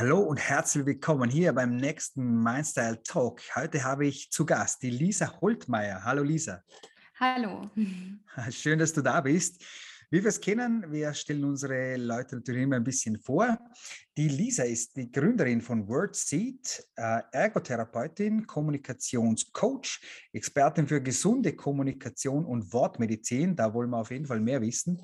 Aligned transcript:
Hallo 0.00 0.20
und 0.20 0.38
herzlich 0.38 0.86
willkommen 0.86 1.28
hier 1.28 1.52
beim 1.52 1.76
nächsten 1.76 2.42
Mindstyle 2.42 3.02
Talk. 3.02 3.42
Heute 3.54 3.84
habe 3.84 4.06
ich 4.06 4.30
zu 4.30 4.46
Gast 4.46 4.82
die 4.82 4.88
Lisa 4.88 5.38
Holtmeier. 5.42 6.02
Hallo 6.02 6.22
Lisa. 6.22 6.62
Hallo. 7.18 7.68
Schön, 8.50 8.78
dass 8.78 8.94
du 8.94 9.02
da 9.02 9.20
bist. 9.20 9.62
Wie 10.10 10.22
wir 10.22 10.30
es 10.30 10.40
kennen, 10.40 10.90
wir 10.90 11.12
stellen 11.12 11.44
unsere 11.44 11.96
Leute 11.96 12.36
natürlich 12.36 12.62
immer 12.62 12.76
ein 12.76 12.84
bisschen 12.84 13.18
vor. 13.18 13.58
Die 14.16 14.28
Lisa 14.28 14.62
ist 14.62 14.96
die 14.96 15.12
Gründerin 15.12 15.60
von 15.60 15.86
WordSeed, 15.86 16.82
äh, 16.96 17.20
Ergotherapeutin, 17.32 18.46
Kommunikationscoach, 18.46 20.00
Expertin 20.32 20.88
für 20.88 21.02
gesunde 21.02 21.54
Kommunikation 21.54 22.46
und 22.46 22.72
Wortmedizin. 22.72 23.54
Da 23.54 23.74
wollen 23.74 23.90
wir 23.90 23.98
auf 23.98 24.10
jeden 24.10 24.24
Fall 24.24 24.40
mehr 24.40 24.62
wissen 24.62 24.98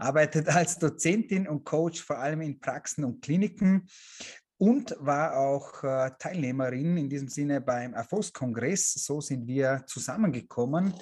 arbeitet 0.00 0.48
als 0.54 0.78
Dozentin 0.78 1.48
und 1.48 1.64
Coach 1.64 2.02
vor 2.02 2.18
allem 2.18 2.40
in 2.40 2.60
Praxen 2.60 3.04
und 3.04 3.22
Kliniken 3.22 3.88
und 4.60 4.94
war 5.00 5.38
auch 5.38 5.82
äh, 5.82 6.10
Teilnehmerin 6.18 6.98
in 6.98 7.08
diesem 7.08 7.28
Sinne 7.28 7.62
beim 7.62 7.94
Erfolgskongress. 7.94 8.92
So 8.92 9.22
sind 9.22 9.46
wir 9.46 9.84
zusammengekommen. 9.86 10.92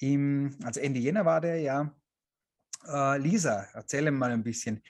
Im, 0.00 0.56
also 0.64 0.80
Ende 0.80 0.98
Jänner 0.98 1.24
war 1.24 1.40
der, 1.40 1.60
ja. 1.60 1.94
Äh, 2.86 3.18
Lisa, 3.18 3.68
erzähle 3.72 4.10
mal 4.10 4.32
ein 4.32 4.42
bisschen. 4.42 4.82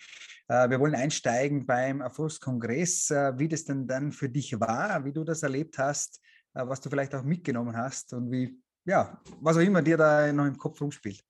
Äh, 0.49 0.71
wir 0.71 0.81
wollen 0.81 0.95
einsteigen 0.95 1.67
beim 1.67 2.01
Erfolgskongress, 2.01 3.11
wie 3.11 3.49
das 3.49 3.65
denn 3.65 3.87
dann 3.87 4.11
für 4.11 4.31
dich 4.31 4.59
war, 4.59 5.05
wie 5.05 5.13
du 5.13 5.23
das 5.23 5.43
erlebt 5.43 5.77
hast, 5.77 6.21
was 6.55 6.81
du 6.81 6.89
vielleicht 6.89 7.15
auch 7.15 7.25
mitgenommen 7.25 7.77
hast 7.77 8.15
und 8.15 8.31
wie, 8.31 8.59
ja, 8.87 9.21
was 9.41 9.57
auch 9.57 9.61
immer 9.61 9.83
dir 9.83 9.99
da 9.99 10.33
noch 10.33 10.47
im 10.47 10.57
Kopf 10.57 10.81
rumspielt. 10.81 11.23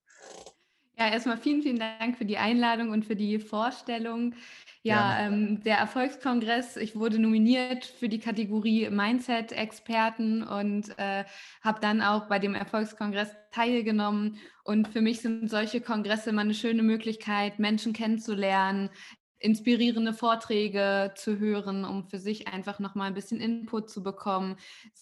Ja, 0.97 1.09
erstmal 1.09 1.39
vielen, 1.39 1.63
vielen 1.63 1.81
Dank 1.81 2.17
für 2.17 2.25
die 2.25 2.39
Einladung 2.39 2.91
und 2.91 3.05
für 3.05 3.17
die 3.17 3.41
Vorstellung. 3.41 4.35
Ja, 4.83 5.19
ähm, 5.27 5.63
der 5.65 5.79
Erfolgskongress, 5.79 6.77
ich 6.77 6.95
wurde 6.95 7.19
nominiert 7.19 7.85
für 7.85 8.09
die 8.09 8.21
Kategorie 8.21 8.91
Mindset-Experten 8.91 10.45
und 10.45 10.97
äh, 10.99 11.25
habe 11.63 11.81
dann 11.81 12.01
auch 12.01 12.29
bei 12.29 12.39
dem 12.39 12.55
Erfolgskongress 12.55 13.35
teilgenommen. 13.51 14.39
Und 14.63 14.87
für 14.89 15.01
mich 15.01 15.21
sind 15.21 15.51
solche 15.51 15.81
Kongresse 15.81 16.31
immer 16.31 16.43
eine 16.43 16.55
schöne 16.55 16.83
Möglichkeit, 16.83 17.59
Menschen 17.59 17.93
kennenzulernen, 17.93 18.91
inspirierende 19.39 20.13
Vorträge 20.15 21.13
zu 21.17 21.39
hören, 21.39 21.85
um 21.85 22.09
für 22.09 22.19
sich 22.19 22.49
einfach 22.49 22.79
nochmal 22.79 23.09
ein 23.09 23.15
bisschen 23.15 23.41
Input 23.41 23.91
zu 23.91 24.03
bekommen, 24.03 24.57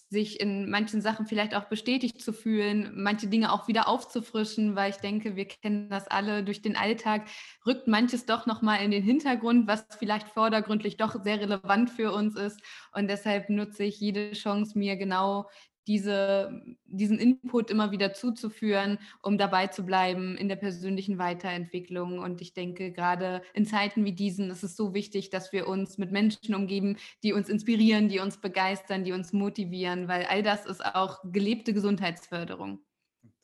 sich 0.08 0.40
in 0.40 0.68
manchen 0.68 1.00
Sachen 1.00 1.26
vielleicht 1.26 1.54
auch 1.54 1.64
bestätigt 1.64 2.20
zu 2.20 2.32
fühlen, 2.32 2.92
manche 2.94 3.28
Dinge 3.28 3.52
auch 3.52 3.68
wieder 3.68 3.88
aufzufrischen, 3.88 4.74
weil 4.74 4.90
ich 4.90 4.96
denke, 4.96 5.36
wir 5.36 5.46
kennen 5.46 5.88
das 5.88 6.08
alle 6.08 6.42
durch 6.44 6.60
den 6.60 6.76
Alltag, 6.76 7.28
rückt 7.66 7.86
manches 7.86 8.26
doch 8.26 8.46
nochmal 8.46 8.82
in 8.82 8.90
den 8.90 9.02
Hintergrund, 9.02 9.66
was 9.66 9.86
vielleicht 9.98 10.28
vordergründlich 10.28 10.96
doch 10.96 11.22
sehr 11.22 11.40
relevant 11.40 11.90
für 11.90 12.12
uns 12.12 12.36
ist. 12.36 12.60
Und 12.92 13.08
deshalb 13.08 13.48
nutze 13.48 13.84
ich 13.84 14.00
jede 14.00 14.32
Chance, 14.32 14.78
mir 14.78 14.96
genau 14.96 15.48
diese, 15.86 16.62
diesen 16.86 17.18
Input 17.18 17.70
immer 17.70 17.90
wieder 17.90 18.12
zuzuführen, 18.14 18.98
um 19.22 19.38
dabei 19.38 19.66
zu 19.66 19.84
bleiben 19.84 20.36
in 20.36 20.48
der 20.48 20.56
persönlichen 20.56 21.18
Weiterentwicklung. 21.18 22.18
Und 22.18 22.40
ich 22.40 22.54
denke, 22.54 22.92
gerade 22.92 23.42
in 23.54 23.66
Zeiten 23.66 24.04
wie 24.04 24.12
diesen 24.12 24.50
ist 24.50 24.62
es 24.62 24.76
so 24.76 24.94
wichtig, 24.94 25.30
dass 25.30 25.52
wir 25.52 25.66
uns 25.68 25.98
mit 25.98 26.12
Menschen 26.12 26.54
umgeben, 26.54 26.96
die 27.22 27.32
uns 27.32 27.48
inspirieren, 27.48 28.08
die 28.08 28.20
uns 28.20 28.38
begeistern, 28.38 29.04
die 29.04 29.12
uns 29.12 29.32
motivieren, 29.32 30.08
weil 30.08 30.24
all 30.26 30.42
das 30.42 30.66
ist 30.66 30.84
auch 30.84 31.20
gelebte 31.24 31.72
Gesundheitsförderung. 31.72 32.80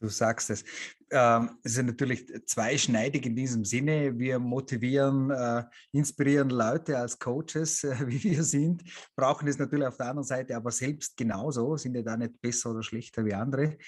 Du 0.01 0.09
sagst 0.09 0.51
es. 0.51 0.65
Ähm, 1.11 1.59
es 1.63 1.77
ist 1.77 1.85
natürlich 1.85 2.31
zweischneidig 2.47 3.27
in 3.27 3.35
diesem 3.35 3.65
Sinne. 3.65 4.17
Wir 4.19 4.39
motivieren, 4.39 5.31
äh, 5.31 5.65
inspirieren 5.91 6.51
Leute 6.51 6.99
als 6.99 7.19
Coaches, 7.19 7.83
äh, 7.85 8.07
wie 8.07 8.23
wir 8.23 8.45
sind, 8.45 8.85
brauchen 9.17 9.49
es 9.49 9.59
natürlich 9.59 9.87
auf 9.87 9.97
der 9.97 10.07
anderen 10.07 10.27
Seite 10.27 10.55
aber 10.55 10.71
selbst 10.71 11.17
genauso, 11.17 11.77
sind 11.77 11.97
ja 11.97 12.03
da 12.03 12.17
nicht 12.17 12.41
besser 12.41 12.71
oder 12.71 12.83
schlechter 12.83 13.25
wie 13.25 13.35
andere. 13.35 13.79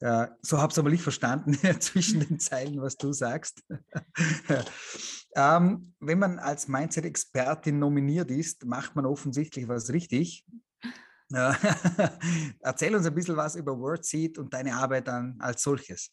Äh, 0.00 0.28
so 0.42 0.58
habe 0.58 0.70
ich 0.70 0.74
es 0.74 0.78
aber 0.78 0.90
nicht 0.90 1.02
verstanden 1.02 1.54
zwischen 1.80 2.20
den 2.20 2.38
Zeilen, 2.38 2.80
was 2.80 2.96
du 2.96 3.12
sagst. 3.12 3.64
ähm, 5.34 5.94
wenn 5.98 6.18
man 6.18 6.38
als 6.38 6.68
Mindset-Expertin 6.68 7.78
nominiert 7.78 8.30
ist, 8.30 8.64
macht 8.66 8.94
man 8.94 9.06
offensichtlich 9.06 9.66
was 9.66 9.90
richtig. 9.90 10.44
Erzähl 12.60 12.94
uns 12.94 13.06
ein 13.06 13.14
bisschen 13.14 13.36
was 13.36 13.56
über 13.56 13.78
WordSeed 13.78 14.38
und 14.38 14.54
deine 14.54 14.74
Arbeit 14.74 15.08
dann 15.08 15.36
als 15.40 15.62
solches. 15.62 16.12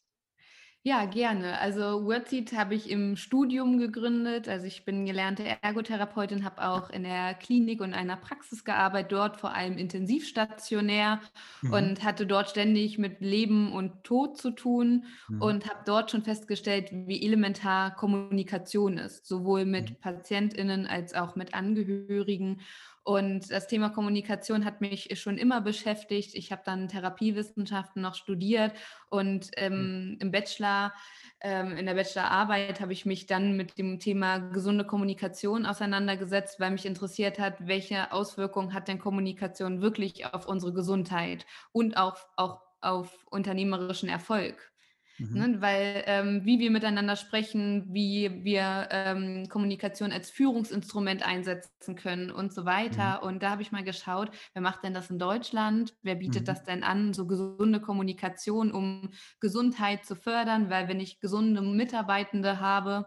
Ja, 0.86 1.06
gerne. 1.06 1.60
Also 1.60 2.04
WordSeed 2.04 2.52
habe 2.58 2.76
ich 2.76 2.90
im 2.90 3.16
Studium 3.16 3.78
gegründet. 3.78 4.50
Also 4.50 4.66
ich 4.66 4.84
bin 4.84 5.06
gelernte 5.06 5.46
Ergotherapeutin, 5.62 6.44
habe 6.44 6.62
auch 6.68 6.90
in 6.90 7.04
der 7.04 7.36
Klinik 7.36 7.80
und 7.80 7.94
einer 7.94 8.18
Praxis 8.18 8.66
gearbeitet, 8.66 9.14
dort 9.14 9.40
vor 9.40 9.56
allem 9.56 9.78
intensivstationär 9.78 11.22
mhm. 11.62 11.72
und 11.72 12.04
hatte 12.04 12.26
dort 12.28 12.50
ständig 12.50 12.98
mit 12.98 13.22
Leben 13.22 13.72
und 13.72 14.04
Tod 14.04 14.38
zu 14.38 14.52
tun 14.52 15.06
mhm. 15.30 15.42
und 15.42 15.70
habe 15.70 15.84
dort 15.86 16.12
schon 16.12 16.24
festgestellt, 16.24 16.90
wie 16.92 17.26
elementar 17.26 17.96
Kommunikation 17.96 18.98
ist, 18.98 19.26
sowohl 19.26 19.64
mit 19.64 19.92
mhm. 19.92 19.96
Patientinnen 20.02 20.86
als 20.86 21.14
auch 21.14 21.38
mit 21.38 21.54
Angehörigen. 21.54 22.60
Und 23.04 23.52
das 23.52 23.68
Thema 23.68 23.90
Kommunikation 23.90 24.64
hat 24.64 24.80
mich 24.80 25.20
schon 25.20 25.38
immer 25.38 25.60
beschäftigt. 25.60 26.36
Ich 26.36 26.54
habe 26.54 26.62
dann 26.66 26.88
Therapiewissenschaften 26.88 28.02
noch 28.02 28.16
studiert 28.16 28.72
und 29.10 29.52
ähm, 29.58 30.18
im 30.22 30.32
Bachelor, 30.32 30.94
ähm, 31.42 31.76
in 31.76 31.86
der 31.86 31.96
Bachelorarbeit 31.96 32.80
habe 32.80 32.94
ich 32.94 33.06
mich 33.06 33.26
dann 33.26 33.58
mit 33.58 33.78
dem 33.78 34.00
Thema 34.00 34.38
gesunde 34.38 34.86
Kommunikation 34.86 35.66
auseinandergesetzt, 35.66 36.62
weil 36.62 36.72
mich 36.72 36.86
interessiert 36.86 37.40
hat, 37.40 37.68
welche 37.68 38.14
Auswirkungen 38.14 38.74
hat 38.74 38.88
denn 38.88 39.00
Kommunikation 39.00 39.82
wirklich 39.82 40.26
auf 40.34 40.48
unsere 40.48 40.72
Gesundheit 40.74 41.46
und 41.74 41.98
auch, 41.98 42.18
auch 42.38 42.62
auf 42.80 43.26
unternehmerischen 43.30 44.08
Erfolg. 44.08 44.73
Mhm. 45.20 45.38
Ne, 45.38 45.62
weil 45.62 46.04
ähm, 46.08 46.42
wie 46.44 46.60
wir 46.60 46.72
miteinander 46.72 47.16
sprechen, 47.16 47.86
wie 47.94 48.44
wir 48.44 48.88
ähm, 48.90 49.48
Kommunikation 49.48 50.12
als 50.12 50.32
Führungsinstrument 50.32 51.26
einsetzen 51.26 51.96
können 51.96 52.32
und 52.32 52.52
so 52.52 52.66
weiter. 52.66 53.20
Mhm. 53.22 53.28
Und 53.28 53.44
da 53.44 53.52
habe 53.52 53.62
ich 53.62 53.72
mal 53.72 53.84
geschaut, 53.84 54.32
wer 54.54 54.62
macht 54.62 54.84
denn 54.84 54.94
das 54.94 55.12
in 55.12 55.20
Deutschland? 55.20 55.96
Wer 56.02 56.16
bietet 56.16 56.42
mhm. 56.42 56.46
das 56.46 56.64
denn 56.64 56.84
an? 56.84 57.14
So 57.14 57.28
gesunde 57.28 57.80
Kommunikation, 57.80 58.72
um 58.72 59.12
Gesundheit 59.40 60.04
zu 60.06 60.16
fördern, 60.16 60.70
weil 60.70 60.88
wenn 60.88 61.00
ich 61.00 61.20
gesunde 61.20 61.62
Mitarbeitende 61.62 62.60
habe, 62.60 63.06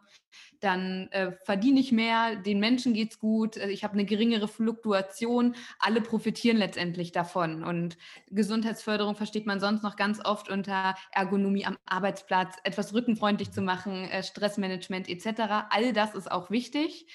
dann 0.61 1.09
äh, 1.11 1.33
verdiene 1.45 1.81
ich 1.81 1.93
mehr, 1.93 2.37
den 2.37 2.61
Menschen 2.61 2.95
geht 2.95 3.13
es 3.13 3.19
gut, 3.19 3.57
äh, 3.57 3.69
ich 3.69 3.85
habe 3.85 3.95
eine 3.95 4.05
geringere 4.05 4.49
Fluktuation, 4.49 5.55
alle 5.79 6.01
profitieren 6.01 6.57
letztendlich 6.57 7.13
davon. 7.13 7.63
Und 7.63 7.97
Gesundheitsförderung 8.31 9.17
versteht 9.17 9.47
man 9.47 9.61
sonst 9.61 9.83
noch 9.83 9.97
ganz 9.97 10.25
oft 10.25 10.49
unter 10.49 10.95
Ergonomie 11.13 11.67
am 11.67 11.77
Arbeitsplatz, 11.87 11.96
etwas 12.05 12.95
rückenfreundlich 12.95 13.53
zu 13.53 13.63
machen, 13.63 14.05
äh, 14.05 14.23
Stressmanagement 14.23 15.09
etc. 15.09 15.69
All 15.71 15.93
das 15.93 16.15
ist 16.15 16.31
auch 16.31 16.51
wichtig. 16.51 17.07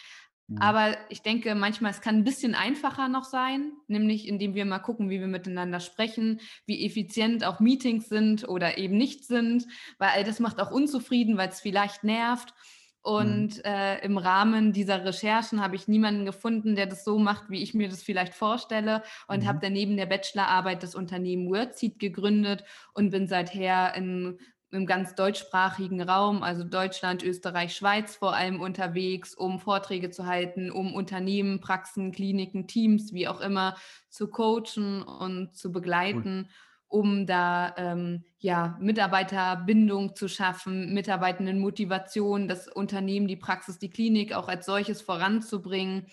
Mhm. 0.52 0.58
Aber 0.58 0.98
ich 1.10 1.22
denke, 1.22 1.56
manchmal 1.56 1.92
es 1.92 2.02
kann 2.02 2.16
ein 2.16 2.24
bisschen 2.24 2.56
einfacher 2.56 3.08
noch 3.08 3.24
sein, 3.24 3.72
nämlich 3.88 4.28
indem 4.28 4.54
wir 4.54 4.66
mal 4.66 4.80
gucken, 4.80 5.10
wie 5.10 5.20
wir 5.20 5.28
miteinander 5.28 5.80
sprechen, 5.80 6.42
wie 6.66 6.86
effizient 6.86 7.46
auch 7.46 7.60
Meetings 7.60 8.10
sind 8.10 8.48
oder 8.48 8.78
eben 8.78 8.98
nicht 8.98 9.26
sind, 9.26 9.68
weil 9.98 10.10
all 10.10 10.24
das 10.24 10.40
macht 10.40 10.60
auch 10.60 10.72
unzufrieden, 10.72 11.38
weil 11.38 11.50
es 11.50 11.62
vielleicht 11.62 12.04
nervt. 12.04 12.50
Mhm. 12.50 12.82
Und 13.04 13.58
mhm. 13.58 13.64
äh, 13.64 14.00
im 14.04 14.18
Rahmen 14.18 14.74
dieser 14.74 15.06
Recherchen 15.06 15.62
habe 15.62 15.76
ich 15.76 15.88
niemanden 15.88 16.26
gefunden, 16.26 16.76
der 16.76 16.86
das 16.86 17.04
so 17.04 17.18
macht, 17.18 17.50
wie 17.50 17.64
ich 17.64 17.74
mir 17.74 17.90
das 17.90 18.04
vielleicht 18.04 18.34
vorstelle. 18.34 19.04
Und 19.28 19.44
mhm. 19.44 19.48
habe 19.48 19.60
dann 19.60 19.74
neben 19.74 19.98
der 19.98 20.06
Bachelorarbeit 20.06 20.84
das 20.84 20.96
Unternehmen 20.96 21.50
WordSeed 21.50 21.98
gegründet 21.98 22.64
und 22.94 23.12
bin 23.12 23.28
seither 23.28 23.96
in, 23.96 24.38
im 24.72 24.86
ganz 24.86 25.16
deutschsprachigen 25.16 26.02
Raum, 26.02 26.44
also 26.44 26.64
Deutschland, 26.64 27.24
Österreich, 27.24 27.76
Schweiz 27.76 28.16
vor 28.16 28.34
allem 28.34 28.62
unterwegs, 28.62 29.34
um 29.36 29.60
Vorträge 29.60 30.10
zu 30.10 30.26
halten, 30.26 30.72
um 30.72 30.94
Unternehmen, 30.94 31.60
Praxen, 31.60 32.12
Kliniken, 32.12 32.68
Teams, 32.68 33.14
wie 33.14 33.28
auch 33.28 33.42
immer, 33.42 33.76
zu 34.10 34.30
coachen 34.30 35.04
und 35.04 35.56
zu 35.56 35.72
begleiten. 35.72 36.48
Cool 36.48 36.56
um 36.92 37.26
da 37.26 37.74
ähm, 37.78 38.26
ja, 38.40 38.78
Mitarbeiterbindung 38.82 40.14
zu 40.14 40.28
schaffen, 40.28 40.94
Mitarbeitendenmotivation, 40.94 42.50
das 42.50 42.68
Unternehmen, 42.68 43.30
die 43.30 43.38
Praxis, 43.38 43.80
die 43.80 43.90
Klinik 43.90 44.34
auch 44.34 44.50
als 44.50 44.66
solches 44.66 45.02
voranzubringen 45.02 46.08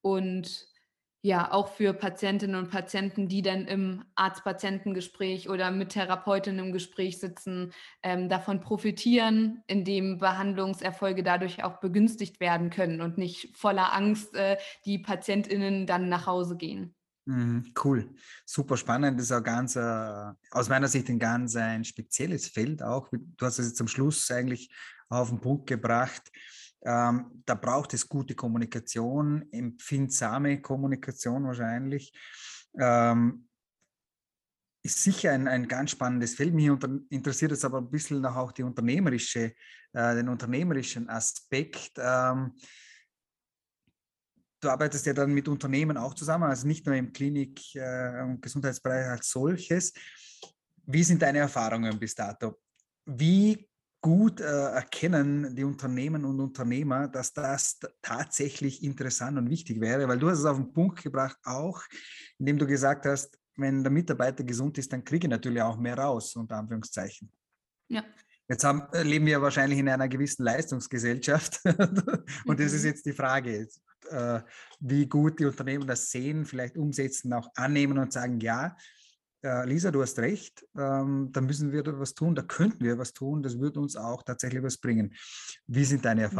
und 0.00 0.64
ja, 1.24 1.52
auch 1.52 1.68
für 1.68 1.94
Patientinnen 1.94 2.56
und 2.56 2.70
Patienten, 2.70 3.28
die 3.28 3.42
dann 3.42 3.66
im 3.66 4.04
Arzt-Patientengespräch 4.16 5.48
oder 5.48 5.70
mit 5.70 5.90
Therapeutinnen 5.90 6.66
im 6.66 6.72
Gespräch 6.72 7.20
sitzen, 7.20 7.72
ähm, 8.02 8.28
davon 8.28 8.60
profitieren, 8.60 9.62
indem 9.68 10.18
Behandlungserfolge 10.18 11.22
dadurch 11.22 11.62
auch 11.62 11.78
begünstigt 11.78 12.40
werden 12.40 12.70
können 12.70 13.00
und 13.00 13.18
nicht 13.18 13.56
voller 13.56 13.94
Angst 13.94 14.34
äh, 14.34 14.56
die 14.84 14.98
Patientinnen 14.98 15.86
dann 15.86 16.08
nach 16.08 16.26
Hause 16.26 16.56
gehen. 16.56 16.94
Mhm, 17.24 17.72
cool, 17.84 18.12
super 18.44 18.76
spannend. 18.76 19.16
Das 19.16 19.26
ist 19.26 19.32
auch 19.32 19.44
ganz, 19.44 19.76
äh, 19.76 20.32
aus 20.50 20.68
meiner 20.68 20.88
Sicht 20.88 21.08
ein 21.08 21.20
ganz 21.20 21.54
ein 21.54 21.84
spezielles 21.84 22.48
Feld 22.48 22.82
auch. 22.82 23.08
Du 23.12 23.46
hast 23.46 23.60
es 23.60 23.66
jetzt 23.68 23.76
zum 23.76 23.86
Schluss 23.86 24.28
eigentlich 24.32 24.74
auf 25.08 25.28
den 25.28 25.40
Punkt 25.40 25.68
gebracht. 25.68 26.32
Ähm, 26.84 27.42
da 27.46 27.54
braucht 27.54 27.94
es 27.94 28.08
gute 28.08 28.34
Kommunikation, 28.34 29.46
empfindsame 29.52 30.60
Kommunikation 30.60 31.44
wahrscheinlich. 31.44 32.12
Ähm, 32.78 33.48
ist 34.84 35.02
sicher 35.02 35.32
ein, 35.32 35.46
ein 35.46 35.68
ganz 35.68 35.92
spannendes 35.92 36.34
Feld. 36.34 36.54
Mich 36.54 36.68
unter, 36.68 36.88
interessiert 37.08 37.52
es 37.52 37.64
aber 37.64 37.78
ein 37.78 37.90
bisschen 37.90 38.20
noch 38.20 38.34
auch 38.34 38.52
die 38.52 38.64
unternehmerische, 38.64 39.54
äh, 39.92 40.14
den 40.14 40.28
unternehmerischen 40.28 41.08
Aspekt. 41.08 41.92
Ähm, 41.98 42.52
du 44.60 44.68
arbeitest 44.68 45.06
ja 45.06 45.12
dann 45.12 45.32
mit 45.32 45.46
Unternehmen 45.46 45.96
auch 45.96 46.14
zusammen, 46.14 46.44
also 46.44 46.66
nicht 46.66 46.84
nur 46.86 46.96
im 46.96 47.12
Klinik- 47.12 47.74
äh, 47.76 48.22
und 48.22 48.42
Gesundheitsbereich 48.42 49.06
als 49.06 49.30
solches. 49.30 49.92
Wie 50.84 51.04
sind 51.04 51.22
deine 51.22 51.38
Erfahrungen 51.38 51.96
bis 51.98 52.14
dato? 52.14 52.60
Wie 53.04 53.68
gut 54.02 54.40
äh, 54.40 54.44
erkennen 54.44 55.56
die 55.56 55.64
Unternehmen 55.64 56.24
und 56.26 56.40
Unternehmer, 56.40 57.08
dass 57.08 57.32
das 57.32 57.78
tatsächlich 58.02 58.82
interessant 58.82 59.38
und 59.38 59.48
wichtig 59.48 59.80
wäre? 59.80 60.06
Weil 60.08 60.18
du 60.18 60.28
hast 60.28 60.40
es 60.40 60.44
auf 60.44 60.58
den 60.58 60.72
Punkt 60.72 61.02
gebracht, 61.02 61.38
auch 61.44 61.80
indem 62.38 62.58
du 62.58 62.66
gesagt 62.66 63.06
hast, 63.06 63.38
wenn 63.56 63.82
der 63.82 63.92
Mitarbeiter 63.92 64.44
gesund 64.44 64.76
ist, 64.78 64.92
dann 64.92 65.04
kriege 65.04 65.26
ich 65.26 65.30
natürlich 65.30 65.62
auch 65.62 65.78
mehr 65.78 65.96
raus, 65.96 66.36
unter 66.36 66.56
Anführungszeichen. 66.56 67.30
Ja. 67.88 68.04
Jetzt 68.48 68.64
haben, 68.64 68.82
äh, 68.92 69.02
leben 69.02 69.26
wir 69.26 69.40
wahrscheinlich 69.40 69.78
in 69.78 69.88
einer 69.88 70.08
gewissen 70.08 70.42
Leistungsgesellschaft. 70.42 71.60
und 72.44 72.60
das 72.60 72.72
ist 72.72 72.82
mhm. 72.82 72.88
jetzt 72.88 73.06
die 73.06 73.12
Frage, 73.12 73.68
äh, 74.10 74.40
wie 74.80 75.06
gut 75.06 75.38
die 75.38 75.46
Unternehmen 75.46 75.86
das 75.86 76.10
sehen, 76.10 76.44
vielleicht 76.44 76.76
umsetzen, 76.76 77.32
auch 77.32 77.48
annehmen 77.54 77.98
und 77.98 78.12
sagen, 78.12 78.40
ja, 78.40 78.76
äh, 79.42 79.66
Lisa, 79.66 79.90
du 79.90 80.02
hast 80.02 80.18
recht, 80.18 80.66
ähm, 80.76 81.30
da 81.32 81.40
müssen 81.40 81.72
wir 81.72 81.84
was 81.98 82.14
tun, 82.14 82.34
da 82.34 82.42
könnten 82.42 82.84
wir 82.84 82.98
was 82.98 83.12
tun, 83.12 83.42
das 83.42 83.58
würde 83.58 83.80
uns 83.80 83.96
auch 83.96 84.22
tatsächlich 84.22 84.62
was 84.62 84.78
bringen. 84.78 85.14
Wie 85.66 85.84
sind 85.84 86.04
deine 86.04 86.28
mhm. 86.28 86.34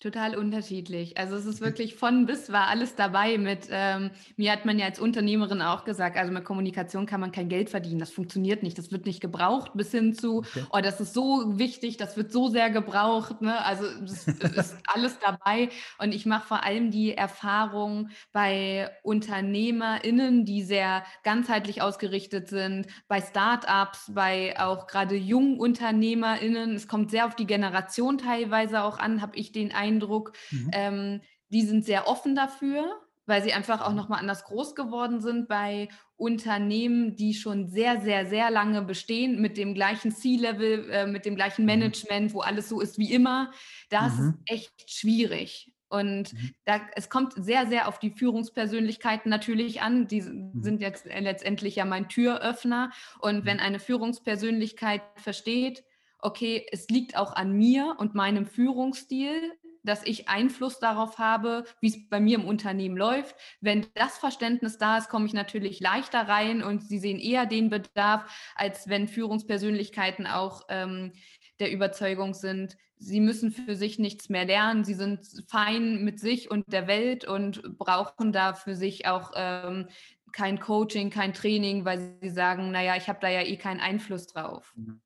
Total 0.00 0.36
unterschiedlich. 0.36 1.16
Also 1.16 1.36
es 1.36 1.46
ist 1.46 1.62
wirklich 1.62 1.94
von 1.94 2.26
bis 2.26 2.52
war 2.52 2.66
alles 2.66 2.94
dabei. 2.94 3.38
Mit 3.38 3.68
ähm, 3.70 4.10
mir 4.36 4.52
hat 4.52 4.66
man 4.66 4.78
ja 4.78 4.84
als 4.86 4.98
Unternehmerin 4.98 5.62
auch 5.62 5.84
gesagt, 5.84 6.18
also 6.18 6.30
mit 6.30 6.44
Kommunikation 6.44 7.06
kann 7.06 7.20
man 7.20 7.32
kein 7.32 7.48
Geld 7.48 7.70
verdienen. 7.70 8.00
Das 8.00 8.10
funktioniert 8.10 8.62
nicht. 8.62 8.76
Das 8.76 8.92
wird 8.92 9.06
nicht 9.06 9.20
gebraucht. 9.20 9.70
Bis 9.74 9.92
hin 9.92 10.12
zu, 10.12 10.38
okay. 10.38 10.64
oh, 10.72 10.80
das 10.82 11.00
ist 11.00 11.14
so 11.14 11.58
wichtig, 11.58 11.96
das 11.96 12.18
wird 12.18 12.32
so 12.32 12.48
sehr 12.48 12.68
gebraucht. 12.68 13.40
Ne? 13.40 13.64
Also 13.64 13.86
es 14.04 14.26
ist 14.26 14.76
alles 14.92 15.18
dabei. 15.20 15.70
Und 15.98 16.12
ich 16.12 16.26
mache 16.26 16.48
vor 16.48 16.64
allem 16.64 16.90
die 16.90 17.14
Erfahrung 17.14 18.10
bei 18.32 18.90
UnternehmerInnen, 19.04 20.44
die 20.44 20.64
sehr 20.64 21.04
ganzheitlich 21.22 21.80
ausgerichtet 21.80 22.48
sind, 22.48 22.88
bei 23.08 23.22
Startups, 23.22 24.12
bei 24.12 24.60
auch 24.60 24.86
gerade 24.86 25.14
jungen 25.14 25.58
UnternehmerInnen. 25.58 26.74
Es 26.74 26.88
kommt 26.88 27.10
sehr 27.10 27.24
auf 27.24 27.36
die 27.36 27.46
Generation 27.46 28.18
teilweise 28.18 28.82
auch 28.82 28.98
an, 28.98 29.22
habe 29.22 29.36
ich 29.36 29.52
den 29.52 29.72
Eindruck 29.72 29.83
Eindruck. 29.84 30.32
Mhm. 30.50 30.70
Ähm, 30.72 31.20
die 31.50 31.62
sind 31.62 31.84
sehr 31.84 32.08
offen 32.08 32.34
dafür, 32.34 32.84
weil 33.26 33.42
sie 33.42 33.52
einfach 33.52 33.80
auch 33.80 33.90
mhm. 33.90 33.96
nochmal 33.96 34.20
anders 34.20 34.44
groß 34.44 34.74
geworden 34.74 35.20
sind 35.20 35.48
bei 35.48 35.88
Unternehmen, 36.16 37.16
die 37.16 37.34
schon 37.34 37.68
sehr, 37.68 38.00
sehr, 38.00 38.26
sehr 38.26 38.50
lange 38.50 38.82
bestehen, 38.82 39.40
mit 39.40 39.56
dem 39.56 39.74
gleichen 39.74 40.12
C-Level, 40.12 40.90
äh, 40.90 41.06
mit 41.06 41.24
dem 41.24 41.36
gleichen 41.36 41.62
mhm. 41.62 41.66
Management, 41.66 42.34
wo 42.34 42.40
alles 42.40 42.68
so 42.68 42.80
ist 42.80 42.98
wie 42.98 43.12
immer. 43.12 43.50
Das 43.88 44.16
mhm. 44.16 44.28
ist 44.28 44.52
echt 44.52 44.90
schwierig. 44.90 45.72
Und 45.88 46.32
mhm. 46.32 46.54
da, 46.64 46.80
es 46.96 47.08
kommt 47.08 47.34
sehr, 47.36 47.66
sehr 47.66 47.86
auf 47.86 47.98
die 47.98 48.10
Führungspersönlichkeiten 48.10 49.30
natürlich 49.30 49.80
an. 49.80 50.08
Die 50.08 50.22
mhm. 50.22 50.50
sind 50.60 50.80
jetzt 50.80 51.06
letztendlich 51.06 51.76
ja 51.76 51.84
mein 51.84 52.08
Türöffner. 52.08 52.90
Und 53.20 53.44
wenn 53.44 53.60
eine 53.60 53.78
Führungspersönlichkeit 53.78 55.02
versteht, 55.16 55.84
okay, 56.18 56.66
es 56.72 56.88
liegt 56.88 57.16
auch 57.16 57.34
an 57.34 57.52
mir 57.52 57.94
und 57.98 58.14
meinem 58.14 58.46
Führungsstil, 58.46 59.52
dass 59.84 60.04
ich 60.04 60.28
Einfluss 60.28 60.80
darauf 60.80 61.18
habe, 61.18 61.64
wie 61.80 61.88
es 61.88 62.08
bei 62.08 62.18
mir 62.18 62.38
im 62.38 62.46
Unternehmen 62.46 62.96
läuft. 62.96 63.36
Wenn 63.60 63.86
das 63.94 64.18
Verständnis 64.18 64.78
da 64.78 64.98
ist, 64.98 65.08
komme 65.08 65.26
ich 65.26 65.34
natürlich 65.34 65.80
leichter 65.80 66.26
rein 66.28 66.62
und 66.62 66.82
sie 66.82 66.98
sehen 66.98 67.20
eher 67.20 67.46
den 67.46 67.70
Bedarf, 67.70 68.30
als 68.56 68.88
wenn 68.88 69.06
Führungspersönlichkeiten 69.06 70.26
auch 70.26 70.62
ähm, 70.68 71.12
der 71.60 71.70
Überzeugung 71.70 72.34
sind, 72.34 72.76
sie 72.96 73.20
müssen 73.20 73.52
für 73.52 73.76
sich 73.76 73.98
nichts 73.98 74.28
mehr 74.28 74.44
lernen, 74.44 74.84
sie 74.84 74.94
sind 74.94 75.26
fein 75.48 76.04
mit 76.04 76.18
sich 76.18 76.50
und 76.50 76.64
der 76.72 76.86
Welt 76.86 77.24
und 77.24 77.78
brauchen 77.78 78.32
da 78.32 78.54
für 78.54 78.74
sich 78.74 79.06
auch 79.06 79.32
ähm, 79.36 79.88
kein 80.32 80.58
Coaching, 80.58 81.10
kein 81.10 81.32
Training, 81.32 81.84
weil 81.84 82.16
sie 82.20 82.30
sagen, 82.30 82.70
naja, 82.70 82.96
ich 82.96 83.08
habe 83.08 83.20
da 83.20 83.28
ja 83.28 83.42
eh 83.42 83.56
keinen 83.56 83.80
Einfluss 83.80 84.26
drauf. 84.26 84.72
Mhm. 84.76 85.00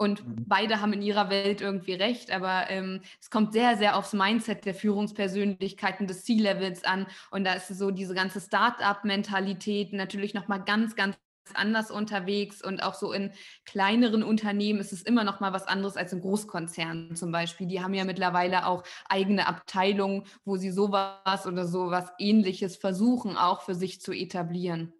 Und 0.00 0.26
mhm. 0.26 0.46
beide 0.48 0.80
haben 0.80 0.94
in 0.94 1.02
ihrer 1.02 1.28
Welt 1.28 1.60
irgendwie 1.60 1.92
recht, 1.92 2.30
aber 2.30 2.70
ähm, 2.70 3.02
es 3.20 3.28
kommt 3.28 3.52
sehr, 3.52 3.76
sehr 3.76 3.96
aufs 3.96 4.14
Mindset 4.14 4.64
der 4.64 4.74
Führungspersönlichkeiten 4.74 6.06
des 6.06 6.24
C-Levels 6.24 6.84
an. 6.84 7.06
Und 7.30 7.44
da 7.44 7.52
ist 7.52 7.68
so 7.68 7.90
diese 7.90 8.14
ganze 8.14 8.40
Start-up-Mentalität 8.40 9.92
natürlich 9.92 10.32
nochmal 10.32 10.64
ganz, 10.64 10.96
ganz 10.96 11.18
anders 11.52 11.90
unterwegs 11.90 12.62
und 12.62 12.82
auch 12.82 12.94
so 12.94 13.12
in 13.12 13.32
kleineren 13.66 14.22
Unternehmen 14.22 14.80
ist 14.80 14.92
es 14.92 15.02
immer 15.02 15.24
noch 15.24 15.40
mal 15.40 15.52
was 15.52 15.66
anderes 15.66 15.98
als 15.98 16.14
in 16.14 16.22
Großkonzernen 16.22 17.14
zum 17.14 17.30
Beispiel. 17.30 17.66
Die 17.66 17.82
haben 17.82 17.92
ja 17.92 18.04
mittlerweile 18.04 18.66
auch 18.66 18.84
eigene 19.06 19.48
Abteilungen, 19.48 20.24
wo 20.46 20.56
sie 20.56 20.70
sowas 20.70 21.46
oder 21.46 21.66
sowas 21.66 22.06
ähnliches 22.18 22.76
versuchen 22.76 23.36
auch 23.36 23.60
für 23.62 23.74
sich 23.74 24.00
zu 24.00 24.12
etablieren. 24.12 24.94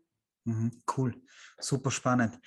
Mhm, 0.44 0.72
cool, 0.96 1.14
super 1.58 1.90
spannend. 1.90 2.38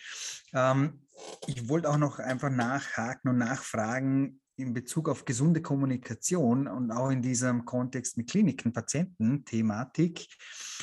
Ähm, 0.53 1.02
ich 1.47 1.69
wollte 1.69 1.89
auch 1.89 1.97
noch 1.97 2.19
einfach 2.19 2.49
nachhaken 2.49 3.29
und 3.29 3.37
nachfragen 3.37 4.39
in 4.55 4.73
Bezug 4.73 5.09
auf 5.09 5.25
gesunde 5.25 5.61
Kommunikation 5.61 6.67
und 6.67 6.91
auch 6.91 7.09
in 7.09 7.21
diesem 7.21 7.65
Kontext 7.65 8.17
mit 8.17 8.29
Kliniken, 8.29 8.71
Patienten, 8.71 9.43
Thematik. 9.45 10.27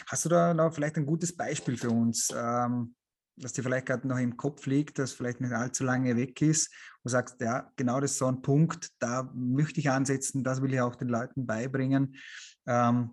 Hast 0.07 0.25
du 0.25 0.29
da 0.29 0.53
noch 0.55 0.75
vielleicht 0.75 0.97
ein 0.97 1.07
gutes 1.07 1.37
Beispiel 1.37 1.77
für 1.77 1.91
uns, 1.91 2.35
ähm, 2.37 2.95
das 3.37 3.53
dir 3.53 3.63
vielleicht 3.63 3.87
gerade 3.87 4.07
noch 4.09 4.19
im 4.19 4.37
Kopf 4.37 4.67
liegt, 4.67 4.99
das 4.99 5.13
vielleicht 5.13 5.41
nicht 5.41 5.53
allzu 5.53 5.85
lange 5.85 6.17
weg 6.17 6.43
ist, 6.43 6.73
wo 7.03 7.09
du 7.09 7.11
sagst, 7.11 7.41
ja, 7.41 7.71
genau 7.77 8.01
das 8.01 8.13
ist 8.13 8.19
so 8.19 8.27
ein 8.27 8.43
Punkt, 8.43 8.91
da 8.99 9.31
möchte 9.35 9.81
ich 9.81 9.89
ansetzen, 9.89 10.43
das 10.43 10.61
will 10.61 10.75
ich 10.75 10.81
auch 10.81 10.97
den 10.97 11.09
Leuten 11.09 11.47
beibringen. 11.47 12.17
Ähm, 12.67 13.11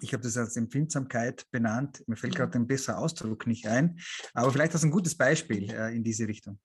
ich 0.00 0.12
habe 0.12 0.22
das 0.22 0.36
als 0.36 0.56
Empfindsamkeit 0.56 1.46
benannt. 1.50 2.02
Mir 2.06 2.16
fällt 2.16 2.36
gerade 2.36 2.58
ein 2.58 2.66
besserer 2.66 2.98
Ausdruck 2.98 3.46
nicht 3.46 3.66
ein. 3.66 3.98
Aber 4.34 4.52
vielleicht 4.52 4.74
hast 4.74 4.82
du 4.82 4.88
ein 4.88 4.92
gutes 4.92 5.16
Beispiel 5.16 5.70
äh, 5.70 5.94
in 5.94 6.04
diese 6.04 6.28
Richtung. 6.28 6.58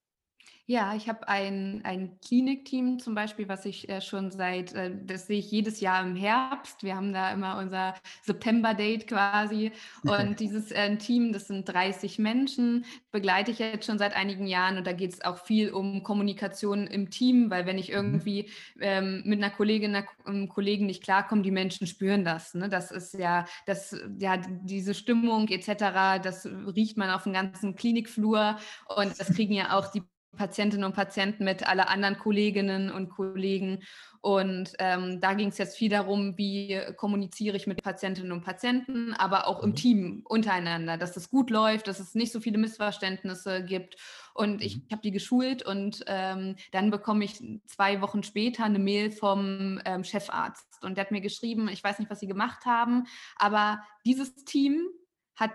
Ja, 0.66 0.96
ich 0.96 1.10
habe 1.10 1.28
ein, 1.28 1.82
ein 1.84 2.22
Klinikteam 2.26 2.98
zum 2.98 3.16
Beispiel, 3.16 3.50
was 3.50 3.66
ich 3.66 3.90
äh, 3.90 4.00
schon 4.00 4.32
seit, 4.32 4.72
äh, 4.72 4.96
das 5.06 5.28
sehe 5.28 5.40
ich 5.40 5.52
jedes 5.52 5.82
Jahr 5.82 6.02
im 6.02 6.16
Herbst. 6.16 6.84
Wir 6.84 6.96
haben 6.96 7.12
da 7.12 7.34
immer 7.34 7.58
unser 7.58 7.96
September-Date 8.22 9.08
quasi. 9.08 9.74
Und 10.04 10.40
dieses 10.40 10.72
äh, 10.72 10.96
Team, 10.96 11.34
das 11.34 11.48
sind 11.48 11.66
30 11.66 12.18
Menschen, 12.18 12.86
begleite 13.12 13.52
ich 13.52 13.60
jetzt 13.60 13.86
schon 13.86 13.98
seit 13.98 14.16
einigen 14.16 14.48
Jahren. 14.48 14.78
Und 14.78 14.88
da 14.88 14.94
geht 14.94 15.14
es 15.14 15.22
auch 15.26 15.38
viel 15.38 15.70
um 15.70 16.02
Kommunikation 16.02 16.88
im 16.88 17.10
Team, 17.10 17.50
weil 17.50 17.66
wenn 17.66 17.78
ich 17.78 17.90
mhm. 17.90 17.96
irgendwie 17.96 18.50
ähm, 18.80 19.22
mit 19.26 19.44
einer 19.44 19.54
Kollegin, 19.54 20.02
einem 20.24 20.48
Kollegen 20.48 20.86
nicht 20.86 21.04
klarkomme, 21.04 21.42
die 21.42 21.52
Menschen 21.52 21.88
spüren 21.88 22.24
das. 22.24 22.54
Ne? 22.54 22.70
Das 22.70 22.90
ist 22.90 23.16
ja, 23.16 23.44
das, 23.66 23.98
ja, 24.18 24.38
diese 24.38 24.94
Stimmung 24.94 25.50
etc., 25.50 26.24
das 26.24 26.46
riecht 26.46 26.96
man 26.96 27.10
auf 27.10 27.24
dem 27.24 27.34
ganzen 27.34 27.76
Klinikflur. 27.76 28.58
Und 28.96 29.20
das 29.20 29.34
kriegen 29.34 29.54
ja 29.56 29.78
auch 29.78 29.92
die 29.92 30.04
Patientinnen 30.36 30.86
und 30.86 30.96
Patienten 30.96 31.44
mit, 31.44 31.68
alle 31.68 31.88
anderen 31.88 32.18
Kolleginnen 32.18 32.92
und 32.92 33.10
Kollegen. 33.10 33.84
Und 34.22 34.72
ähm, 34.80 35.20
da 35.20 35.34
ging 35.34 35.50
es 35.50 35.58
jetzt 35.58 35.78
viel 35.78 35.90
darum, 35.90 36.38
wie 36.38 36.80
kommuniziere 36.96 37.58
ich 37.58 37.68
mit 37.68 37.84
Patientinnen 37.84 38.32
und 38.32 38.42
Patienten, 38.42 39.14
aber 39.14 39.48
auch 39.48 39.62
im 39.62 39.72
mhm. 39.72 39.76
Team 39.76 40.22
untereinander, 40.24 40.98
dass 40.98 41.18
es 41.18 41.30
gut 41.30 41.50
läuft, 41.50 41.88
dass 41.88 42.00
es 42.00 42.16
nicht 42.16 42.32
so 42.32 42.40
viele 42.40 42.58
Missverständnisse 42.58 43.64
gibt. 43.64 43.98
Und 44.34 44.62
ich 44.62 44.78
mhm. 44.78 44.84
habe 44.92 45.02
die 45.02 45.12
geschult 45.12 45.64
und 45.64 46.06
ähm, 46.08 46.56
dann 46.72 46.90
bekomme 46.90 47.26
ich 47.26 47.44
zwei 47.66 48.02
Wochen 48.02 48.24
später 48.24 48.64
eine 48.64 48.80
Mail 48.80 49.12
vom 49.12 49.82
ähm, 49.84 50.06
Chefarzt. 50.06 50.84
Und 50.84 50.98
der 50.98 51.06
hat 51.06 51.12
mir 51.12 51.22
geschrieben, 51.22 51.68
ich 51.68 51.84
weiß 51.84 52.00
nicht, 52.00 52.10
was 52.10 52.22
sie 52.22 52.28
gemacht 52.28 52.66
haben, 52.66 53.06
aber 53.36 53.84
dieses 54.06 54.36
Team 54.46 54.88
hat 55.36 55.52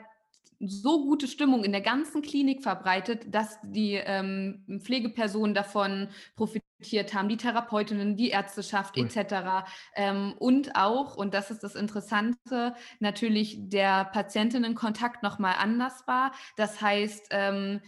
so 0.61 1.05
gute 1.05 1.29
Stimmung 1.29 1.65
in 1.65 1.73
der 1.73 1.81
ganzen 1.81 2.23
Klinik 2.23 2.63
verbreitet, 2.63 3.33
dass 3.35 3.59
die 3.63 3.95
ähm, 3.95 4.65
Pflegepersonen 4.81 5.55
davon 5.55 6.09
diskutiert 6.79 7.15
haben, 7.15 7.29
die 7.29 7.37
Therapeutinnen, 7.37 8.17
die 8.17 8.31
Ärzteschaft 8.31 8.97
cool. 8.97 9.07
etc. 9.07 9.67
Ähm, 9.95 10.35
und 10.39 10.77
auch, 10.77 11.17
und 11.17 11.35
das 11.35 11.51
ist 11.51 11.63
das 11.63 11.75
Interessante, 11.75 12.75
natürlich 13.01 13.57
der 13.61 14.05
Patientinnenkontakt 14.05 15.23
nochmal 15.23 15.55
anders 15.59 16.07
war. 16.07 16.33
Das 16.57 16.81
heißt, 16.81 17.29
ähm, 17.31 17.81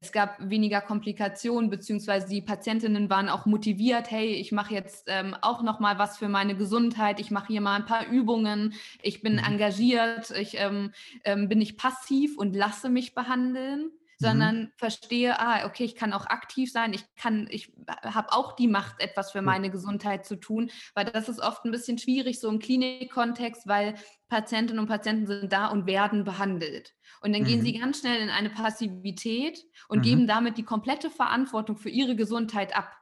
es 0.00 0.10
gab 0.10 0.36
weniger 0.40 0.80
Komplikationen, 0.80 1.70
beziehungsweise 1.70 2.28
die 2.28 2.42
Patientinnen 2.42 3.08
waren 3.08 3.28
auch 3.28 3.46
motiviert, 3.46 4.10
hey, 4.10 4.34
ich 4.34 4.50
mache 4.50 4.74
jetzt 4.74 5.04
ähm, 5.06 5.36
auch 5.40 5.62
nochmal 5.62 5.98
was 5.98 6.18
für 6.18 6.28
meine 6.28 6.56
Gesundheit, 6.56 7.20
ich 7.20 7.30
mache 7.30 7.48
hier 7.48 7.60
mal 7.60 7.76
ein 7.76 7.86
paar 7.86 8.08
Übungen, 8.08 8.74
ich 9.00 9.22
bin 9.22 9.34
mhm. 9.34 9.44
engagiert, 9.44 10.32
ich 10.32 10.58
ähm, 10.58 10.90
ähm, 11.24 11.48
bin 11.48 11.58
nicht 11.58 11.78
passiv 11.78 12.11
und 12.36 12.54
lasse 12.54 12.88
mich 12.88 13.14
behandeln 13.14 13.90
sondern 14.22 14.60
mhm. 14.60 14.72
verstehe, 14.76 15.38
ah, 15.38 15.66
okay, 15.66 15.84
ich 15.84 15.96
kann 15.96 16.12
auch 16.12 16.26
aktiv 16.26 16.70
sein, 16.70 16.94
ich 16.94 17.04
kann, 17.16 17.48
ich 17.50 17.72
habe 18.02 18.32
auch 18.32 18.54
die 18.54 18.68
Macht, 18.68 19.00
etwas 19.00 19.32
für 19.32 19.42
meine 19.42 19.70
Gesundheit 19.70 20.24
zu 20.24 20.36
tun, 20.36 20.70
weil 20.94 21.04
das 21.04 21.28
ist 21.28 21.40
oft 21.40 21.64
ein 21.64 21.72
bisschen 21.72 21.98
schwierig, 21.98 22.40
so 22.40 22.48
im 22.48 22.60
Klinikkontext, 22.60 23.66
weil 23.66 23.94
Patientinnen 24.28 24.80
und 24.80 24.88
Patienten 24.88 25.26
sind 25.26 25.52
da 25.52 25.66
und 25.66 25.86
werden 25.86 26.24
behandelt. 26.24 26.94
Und 27.20 27.32
dann 27.32 27.42
mhm. 27.42 27.46
gehen 27.46 27.62
sie 27.62 27.78
ganz 27.78 28.00
schnell 28.00 28.20
in 28.20 28.30
eine 28.30 28.50
Passivität 28.50 29.58
und 29.88 29.98
mhm. 29.98 30.02
geben 30.02 30.26
damit 30.26 30.56
die 30.56 30.64
komplette 30.64 31.10
Verantwortung 31.10 31.76
für 31.76 31.90
ihre 31.90 32.16
Gesundheit 32.16 32.76
ab. 32.76 32.92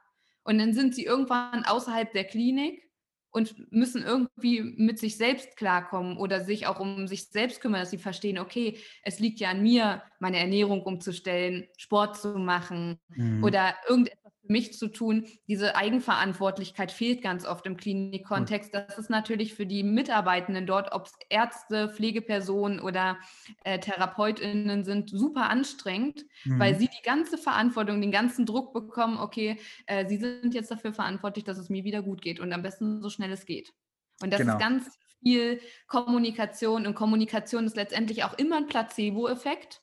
Und 0.43 0.57
dann 0.57 0.73
sind 0.73 0.95
sie 0.95 1.05
irgendwann 1.05 1.65
außerhalb 1.65 2.11
der 2.13 2.23
Klinik 2.23 2.90
und 3.31 3.71
müssen 3.71 4.03
irgendwie 4.03 4.61
mit 4.61 4.99
sich 4.99 5.17
selbst 5.17 5.55
klarkommen 5.57 6.17
oder 6.17 6.41
sich 6.41 6.67
auch 6.67 6.79
um 6.79 7.07
sich 7.07 7.29
selbst 7.29 7.61
kümmern, 7.61 7.79
dass 7.79 7.91
sie 7.91 7.97
verstehen, 7.97 8.37
okay, 8.39 8.77
es 9.03 9.19
liegt 9.19 9.39
ja 9.39 9.49
an 9.49 9.63
mir, 9.63 10.03
meine 10.19 10.37
Ernährung 10.37 10.83
umzustellen, 10.83 11.67
Sport 11.77 12.17
zu 12.17 12.37
machen 12.37 12.99
mhm. 13.09 13.43
oder 13.43 13.75
irgendetwas 13.87 14.20
mich 14.51 14.73
zu 14.73 14.87
tun. 14.87 15.25
Diese 15.47 15.75
Eigenverantwortlichkeit 15.75 16.91
fehlt 16.91 17.21
ganz 17.21 17.45
oft 17.45 17.65
im 17.65 17.77
Klinikkontext. 17.77 18.73
Das 18.73 18.97
ist 18.97 19.09
natürlich 19.09 19.53
für 19.53 19.65
die 19.65 19.83
Mitarbeitenden 19.83 20.67
dort, 20.67 20.91
ob 20.91 21.07
es 21.07 21.13
Ärzte, 21.29 21.89
Pflegepersonen 21.89 22.79
oder 22.79 23.17
äh, 23.63 23.79
TherapeutInnen 23.79 24.83
sind, 24.83 25.09
super 25.09 25.49
anstrengend, 25.49 26.25
mhm. 26.43 26.59
weil 26.59 26.75
sie 26.77 26.87
die 26.87 27.03
ganze 27.03 27.37
Verantwortung, 27.37 28.01
den 28.01 28.11
ganzen 28.11 28.45
Druck 28.45 28.73
bekommen, 28.73 29.17
okay, 29.17 29.57
äh, 29.87 30.07
sie 30.07 30.17
sind 30.17 30.53
jetzt 30.53 30.69
dafür 30.69 30.93
verantwortlich, 30.93 31.45
dass 31.45 31.57
es 31.57 31.69
mir 31.69 31.83
wieder 31.83 32.01
gut 32.03 32.21
geht 32.21 32.39
und 32.39 32.53
am 32.53 32.61
besten 32.61 33.01
so 33.01 33.09
schnell 33.09 33.31
es 33.31 33.45
geht. 33.45 33.73
Und 34.21 34.31
das 34.31 34.41
genau. 34.41 34.53
ist 34.53 34.59
ganz 34.59 34.99
viel 35.23 35.61
Kommunikation 35.87 36.85
und 36.85 36.95
Kommunikation 36.95 37.65
ist 37.65 37.75
letztendlich 37.75 38.23
auch 38.23 38.37
immer 38.37 38.57
ein 38.57 38.67
Placebo-Effekt. 38.67 39.81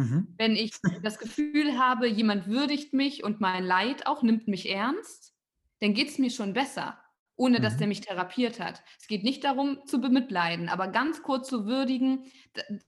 Mhm. 0.00 0.34
Wenn 0.38 0.56
ich 0.56 0.72
das 1.02 1.18
Gefühl 1.18 1.78
habe, 1.78 2.08
jemand 2.08 2.46
würdigt 2.46 2.94
mich 2.94 3.22
und 3.22 3.40
mein 3.40 3.64
Leid 3.64 4.06
auch 4.06 4.22
nimmt 4.22 4.48
mich 4.48 4.70
ernst, 4.70 5.34
dann 5.80 5.92
geht 5.92 6.08
es 6.08 6.18
mir 6.18 6.30
schon 6.30 6.54
besser, 6.54 6.98
ohne 7.36 7.58
mhm. 7.58 7.62
dass 7.62 7.76
der 7.76 7.86
mich 7.86 8.00
therapiert 8.00 8.60
hat. 8.60 8.82
Es 8.98 9.08
geht 9.08 9.24
nicht 9.24 9.44
darum 9.44 9.86
zu 9.86 10.00
bemitleiden, 10.00 10.70
aber 10.70 10.88
ganz 10.88 11.22
kurz 11.22 11.48
zu 11.48 11.66
würdigen, 11.66 12.24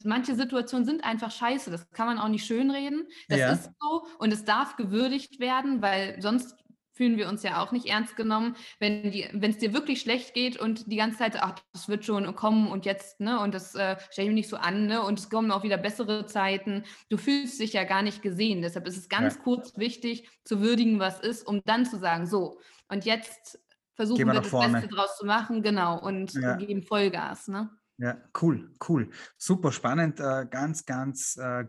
manche 0.04 0.35
Situationen 0.35 0.87
sind 0.87 1.04
einfach 1.04 1.31
scheiße, 1.31 1.71
das 1.71 1.90
kann 1.90 2.07
man 2.07 2.19
auch 2.19 2.28
nicht 2.28 2.47
schönreden. 2.47 3.07
Das 3.28 3.38
ja. 3.38 3.52
ist 3.52 3.71
so 3.78 4.07
und 4.19 4.33
es 4.33 4.45
darf 4.45 4.76
gewürdigt 4.76 5.38
werden, 5.38 5.83
weil 5.83 6.16
sonst 6.23 6.62
fühlen 7.02 7.18
wir 7.18 7.28
uns 7.28 7.42
ja 7.42 7.61
auch 7.61 7.73
nicht 7.73 7.87
ernst 7.87 8.14
genommen, 8.14 8.54
wenn 8.78 9.11
es 9.42 9.59
dir 9.59 9.73
wirklich 9.73 10.00
schlecht 10.00 10.35
geht 10.35 10.56
und 10.56 10.90
die 10.90 10.97
ganze 10.97 11.18
Zeit, 11.18 11.42
ach, 11.42 11.56
das 11.73 11.88
wird 11.88 12.04
schon 12.04 12.32
kommen 12.37 12.68
und 12.68 12.87
jetzt, 12.87 13.18
ne, 13.18 13.40
und 13.40 13.54
das 13.54 13.75
äh, 13.75 13.97
stelle 14.11 14.26
ich 14.26 14.30
mir 14.30 14.35
nicht 14.35 14.49
so 14.49 14.56
an, 14.56 14.87
ne, 14.87 15.02
und 15.02 15.18
es 15.18 15.28
kommen 15.28 15.50
auch 15.50 15.64
wieder 15.64 15.78
bessere 15.78 16.26
Zeiten. 16.26 16.85
Du 17.09 17.16
fühlst 17.16 17.59
dich 17.59 17.73
ja 17.73 17.82
gar 17.82 18.02
nicht 18.02 18.23
gesehen. 18.23 18.62
Deshalb 18.62 18.87
ist 18.87 18.97
es 18.97 19.09
ganz 19.09 19.35
ja. 19.35 19.40
kurz 19.40 19.76
wichtig 19.76 20.28
zu 20.44 20.61
würdigen, 20.61 21.00
was 21.00 21.18
ist, 21.18 21.44
um 21.44 21.61
dann 21.64 21.87
zu 21.87 21.99
sagen, 21.99 22.25
so, 22.25 22.61
und 22.88 23.04
jetzt 23.04 23.59
versuchen 23.97 24.21
wir, 24.21 24.26
wir 24.26 24.35
das 24.35 24.47
vorne. 24.47 24.75
Beste 24.75 24.94
draus 24.94 25.16
zu 25.18 25.26
machen, 25.26 25.64
genau, 25.64 25.99
und 25.99 26.35
ja. 26.35 26.54
geben 26.54 26.85
Vollgas, 26.85 27.49
ne? 27.49 27.68
Ja, 27.99 28.16
cool, 28.40 28.71
cool. 28.88 29.11
Super 29.38 29.73
spannend, 29.73 30.21
äh, 30.21 30.47
ganz, 30.49 30.87
ganz 30.87 31.37
äh, 31.37 31.64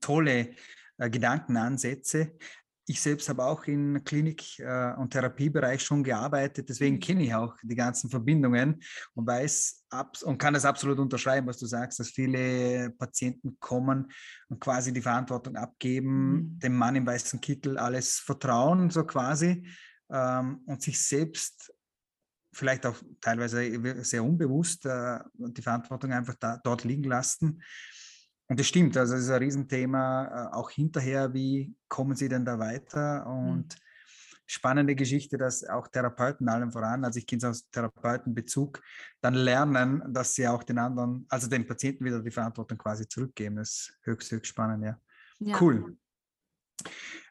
tolle 0.00 0.56
äh, 0.98 1.08
Gedankenansätze 1.08 2.32
ich 2.90 3.00
selbst 3.00 3.28
habe 3.28 3.44
auch 3.44 3.64
im 3.64 4.02
Klinik- 4.02 4.58
äh, 4.58 4.94
und 4.96 5.10
Therapiebereich 5.10 5.80
schon 5.82 6.02
gearbeitet, 6.02 6.68
deswegen 6.68 6.96
mhm. 6.96 7.00
kenne 7.00 7.22
ich 7.22 7.34
auch 7.34 7.56
die 7.62 7.76
ganzen 7.76 8.10
Verbindungen 8.10 8.82
und 9.14 9.26
weiß 9.26 9.84
und 10.24 10.38
kann 10.38 10.54
das 10.54 10.64
absolut 10.64 10.98
unterschreiben, 10.98 11.46
was 11.46 11.58
du 11.58 11.66
sagst, 11.66 12.00
dass 12.00 12.10
viele 12.10 12.90
Patienten 12.90 13.56
kommen 13.60 14.10
und 14.48 14.60
quasi 14.60 14.92
die 14.92 15.02
Verantwortung 15.02 15.56
abgeben, 15.56 16.32
mhm. 16.32 16.58
dem 16.58 16.76
Mann 16.76 16.96
im 16.96 17.06
weißen 17.06 17.40
Kittel 17.40 17.78
alles 17.78 18.18
vertrauen, 18.18 18.90
so 18.90 19.04
quasi, 19.04 19.66
ähm, 20.10 20.60
und 20.66 20.82
sich 20.82 21.00
selbst 21.00 21.72
vielleicht 22.52 22.84
auch 22.86 22.96
teilweise 23.20 24.04
sehr 24.04 24.24
unbewusst 24.24 24.84
äh, 24.84 25.20
die 25.34 25.62
Verantwortung 25.62 26.12
einfach 26.12 26.34
da, 26.34 26.58
dort 26.64 26.82
liegen 26.82 27.04
lassen. 27.04 27.62
Und 28.50 28.58
das 28.58 28.66
stimmt, 28.66 28.96
also 28.96 29.14
es 29.14 29.22
ist 29.22 29.30
ein 29.30 29.38
Riesenthema, 29.38 30.24
äh, 30.24 30.56
auch 30.56 30.70
hinterher, 30.70 31.32
wie 31.32 31.72
kommen 31.86 32.16
Sie 32.16 32.28
denn 32.28 32.44
da 32.44 32.58
weiter? 32.58 33.24
Mhm. 33.24 33.48
Und 33.48 33.76
mhm. 33.76 33.80
spannende 34.44 34.96
Geschichte, 34.96 35.38
dass 35.38 35.62
auch 35.62 35.86
Therapeuten 35.86 36.48
allem 36.48 36.72
voran, 36.72 37.04
also 37.04 37.20
ich 37.20 37.28
kenne 37.28 37.38
es 37.38 37.44
aus 37.44 37.70
Therapeutenbezug, 37.70 38.82
dann 39.20 39.34
lernen, 39.34 40.02
dass 40.12 40.34
sie 40.34 40.48
auch 40.48 40.64
den 40.64 40.78
anderen, 40.78 41.26
also 41.28 41.46
den 41.46 41.64
Patienten 41.64 42.04
wieder 42.04 42.20
die 42.20 42.32
Verantwortung 42.32 42.76
quasi 42.76 43.06
zurückgeben. 43.06 43.54
Das 43.54 43.68
ist 43.68 43.98
höchst, 44.02 44.32
höchst 44.32 44.48
spannend, 44.48 44.84
ja. 44.84 44.98
ja. 45.38 45.56
Cool. 45.60 45.96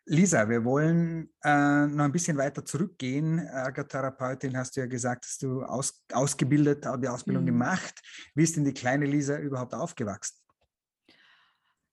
Lisa, 0.05 0.47
wir 0.47 0.63
wollen 0.63 1.29
äh, 1.43 1.85
noch 1.85 2.05
ein 2.05 2.13
bisschen 2.13 2.37
weiter 2.37 2.63
zurückgehen. 2.63 3.39
Ergotherapeutin 3.39 4.55
hast 4.55 4.77
du 4.77 4.79
ja 4.79 4.87
gesagt, 4.87 5.25
dass 5.25 5.37
du 5.37 5.63
aus, 5.63 6.01
ausgebildet, 6.13 6.85
die 7.03 7.09
Ausbildung 7.09 7.43
mhm. 7.43 7.47
gemacht. 7.47 8.01
Wie 8.35 8.43
ist 8.43 8.55
denn 8.55 8.63
die 8.63 8.73
kleine 8.73 9.05
Lisa 9.05 9.37
überhaupt 9.37 9.73
aufgewachsen? 9.73 10.39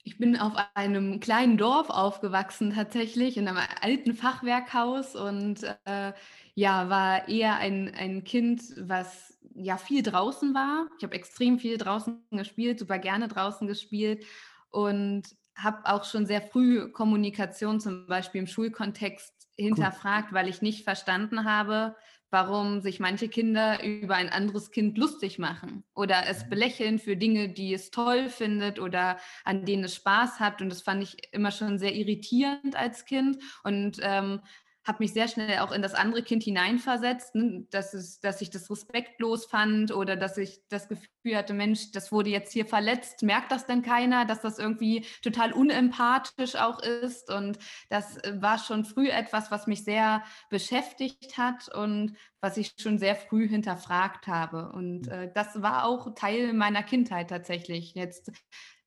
Ich 0.06 0.18
bin 0.18 0.38
auf 0.38 0.52
einem 0.74 1.18
kleinen 1.18 1.58
Dorf 1.58 1.90
aufgewachsen 1.90 2.72
tatsächlich, 2.72 3.36
in 3.36 3.48
einem 3.48 3.58
alten 3.80 4.14
Fachwerkhaus 4.14 5.16
und 5.16 5.64
äh, 5.84 6.12
ja, 6.54 6.88
war 6.88 7.26
eher 7.26 7.56
ein, 7.56 7.92
ein 7.92 8.22
Kind, 8.22 8.62
was 8.78 9.36
ja 9.56 9.76
viel 9.78 10.04
draußen 10.04 10.54
war. 10.54 10.86
Ich 10.96 11.02
habe 11.02 11.16
extrem 11.16 11.58
viel 11.58 11.76
draußen 11.76 12.24
gespielt, 12.30 12.78
super 12.78 13.00
gerne 13.00 13.26
draußen 13.26 13.66
gespielt 13.66 14.24
und 14.70 15.24
habe 15.56 15.78
auch 15.86 16.04
schon 16.04 16.24
sehr 16.24 16.40
früh 16.40 16.88
Kommunikation 16.92 17.80
zum 17.80 18.06
Beispiel 18.06 18.42
im 18.42 18.46
Schulkontext 18.46 19.34
hinterfragt, 19.56 20.28
cool. 20.28 20.38
weil 20.38 20.48
ich 20.48 20.62
nicht 20.62 20.84
verstanden 20.84 21.44
habe, 21.44 21.96
warum 22.30 22.80
sich 22.80 23.00
manche 23.00 23.28
Kinder 23.28 23.82
über 23.82 24.16
ein 24.16 24.28
anderes 24.28 24.70
Kind 24.70 24.98
lustig 24.98 25.38
machen 25.38 25.84
oder 25.94 26.26
es 26.28 26.44
mhm. 26.44 26.50
belächeln 26.50 26.98
für 26.98 27.16
Dinge, 27.16 27.48
die 27.48 27.72
es 27.72 27.90
toll 27.90 28.28
findet 28.28 28.78
oder 28.78 29.18
an 29.44 29.64
denen 29.64 29.84
es 29.84 29.94
Spaß 29.94 30.40
hat. 30.40 30.60
Und 30.60 30.68
das 30.68 30.82
fand 30.82 31.02
ich 31.02 31.32
immer 31.32 31.50
schon 31.50 31.78
sehr 31.78 31.94
irritierend 31.94 32.76
als 32.76 33.04
Kind 33.04 33.38
und 33.62 33.98
ähm, 34.02 34.40
habe 34.86 34.98
mich 35.00 35.12
sehr 35.12 35.26
schnell 35.26 35.58
auch 35.58 35.72
in 35.72 35.82
das 35.82 35.94
andere 35.94 36.22
Kind 36.22 36.44
hineinversetzt, 36.44 37.34
ne? 37.34 37.66
dass, 37.70 37.92
es, 37.92 38.20
dass 38.20 38.40
ich 38.40 38.50
das 38.50 38.70
respektlos 38.70 39.46
fand 39.46 39.92
oder 39.92 40.16
dass 40.16 40.38
ich 40.38 40.60
das 40.68 40.88
Gefühl 40.88 41.36
hatte, 41.36 41.54
Mensch, 41.54 41.90
das 41.90 42.12
wurde 42.12 42.30
jetzt 42.30 42.52
hier 42.52 42.66
verletzt, 42.66 43.22
merkt 43.22 43.50
das 43.50 43.66
denn 43.66 43.82
keiner, 43.82 44.24
dass 44.24 44.42
das 44.42 44.58
irgendwie 44.58 45.04
total 45.22 45.52
unempathisch 45.52 46.54
auch 46.54 46.80
ist. 46.80 47.30
Und 47.30 47.58
das 47.88 48.16
äh, 48.18 48.40
war 48.40 48.58
schon 48.58 48.84
früh 48.84 49.08
etwas, 49.08 49.50
was 49.50 49.66
mich 49.66 49.84
sehr 49.84 50.22
beschäftigt 50.50 51.36
hat 51.36 51.68
und 51.74 52.16
was 52.40 52.56
ich 52.56 52.74
schon 52.78 52.98
sehr 52.98 53.16
früh 53.16 53.48
hinterfragt 53.48 54.28
habe. 54.28 54.70
Und 54.70 55.08
äh, 55.08 55.30
das 55.34 55.62
war 55.62 55.84
auch 55.84 56.14
Teil 56.14 56.52
meiner 56.52 56.84
Kindheit 56.84 57.30
tatsächlich. 57.30 57.94
Jetzt 57.94 58.30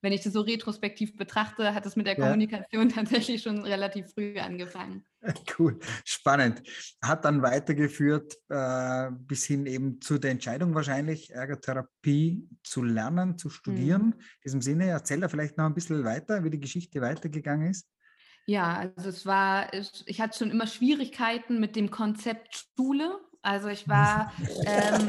wenn 0.02 0.14
ich 0.14 0.22
das 0.22 0.34
so 0.34 0.42
retrospektiv 0.42 1.16
betrachte, 1.16 1.74
hat 1.74 1.86
es 1.86 1.96
mit 1.96 2.08
der 2.08 2.16
Kommunikation 2.16 2.90
ja. 2.90 2.96
tatsächlich 2.96 3.42
schon 3.42 3.64
relativ 3.64 4.12
früh 4.14 4.38
angefangen. 4.40 5.06
Cool, 5.60 5.78
spannend. 6.06 6.64
Hat 7.02 7.26
dann 7.26 7.42
weitergeführt 7.42 8.38
äh, 8.48 9.12
bis 9.12 9.44
hin 9.44 9.66
eben 9.66 10.00
zu 10.00 10.18
der 10.18 10.32
Entscheidung 10.32 10.74
wahrscheinlich, 10.74 11.32
Ergotherapie 11.32 12.48
zu 12.64 12.84
lernen, 12.84 13.38
zu 13.38 13.50
studieren. 13.50 14.06
Mhm. 14.06 14.14
In 14.14 14.42
diesem 14.46 14.62
Sinne, 14.62 14.86
erzähl 14.86 15.20
da 15.20 15.28
vielleicht 15.28 15.58
noch 15.58 15.66
ein 15.66 15.74
bisschen 15.74 16.06
weiter, 16.06 16.46
wie 16.46 16.50
die 16.50 16.60
Geschichte 16.62 17.02
weitergegangen 17.02 17.70
ist. 17.70 17.90
Ja, 18.46 18.92
also 18.96 19.10
es 19.10 19.26
war, 19.26 19.74
ich 19.74 20.22
hatte 20.22 20.38
schon 20.38 20.52
immer 20.52 20.68
Schwierigkeiten 20.68 21.60
mit 21.60 21.76
dem 21.76 21.92
Konzept 21.92 22.66
Schule. 22.76 23.20
Also 23.42 23.68
ich 23.68 23.88
war. 23.88 24.34
Ähm, 24.66 25.08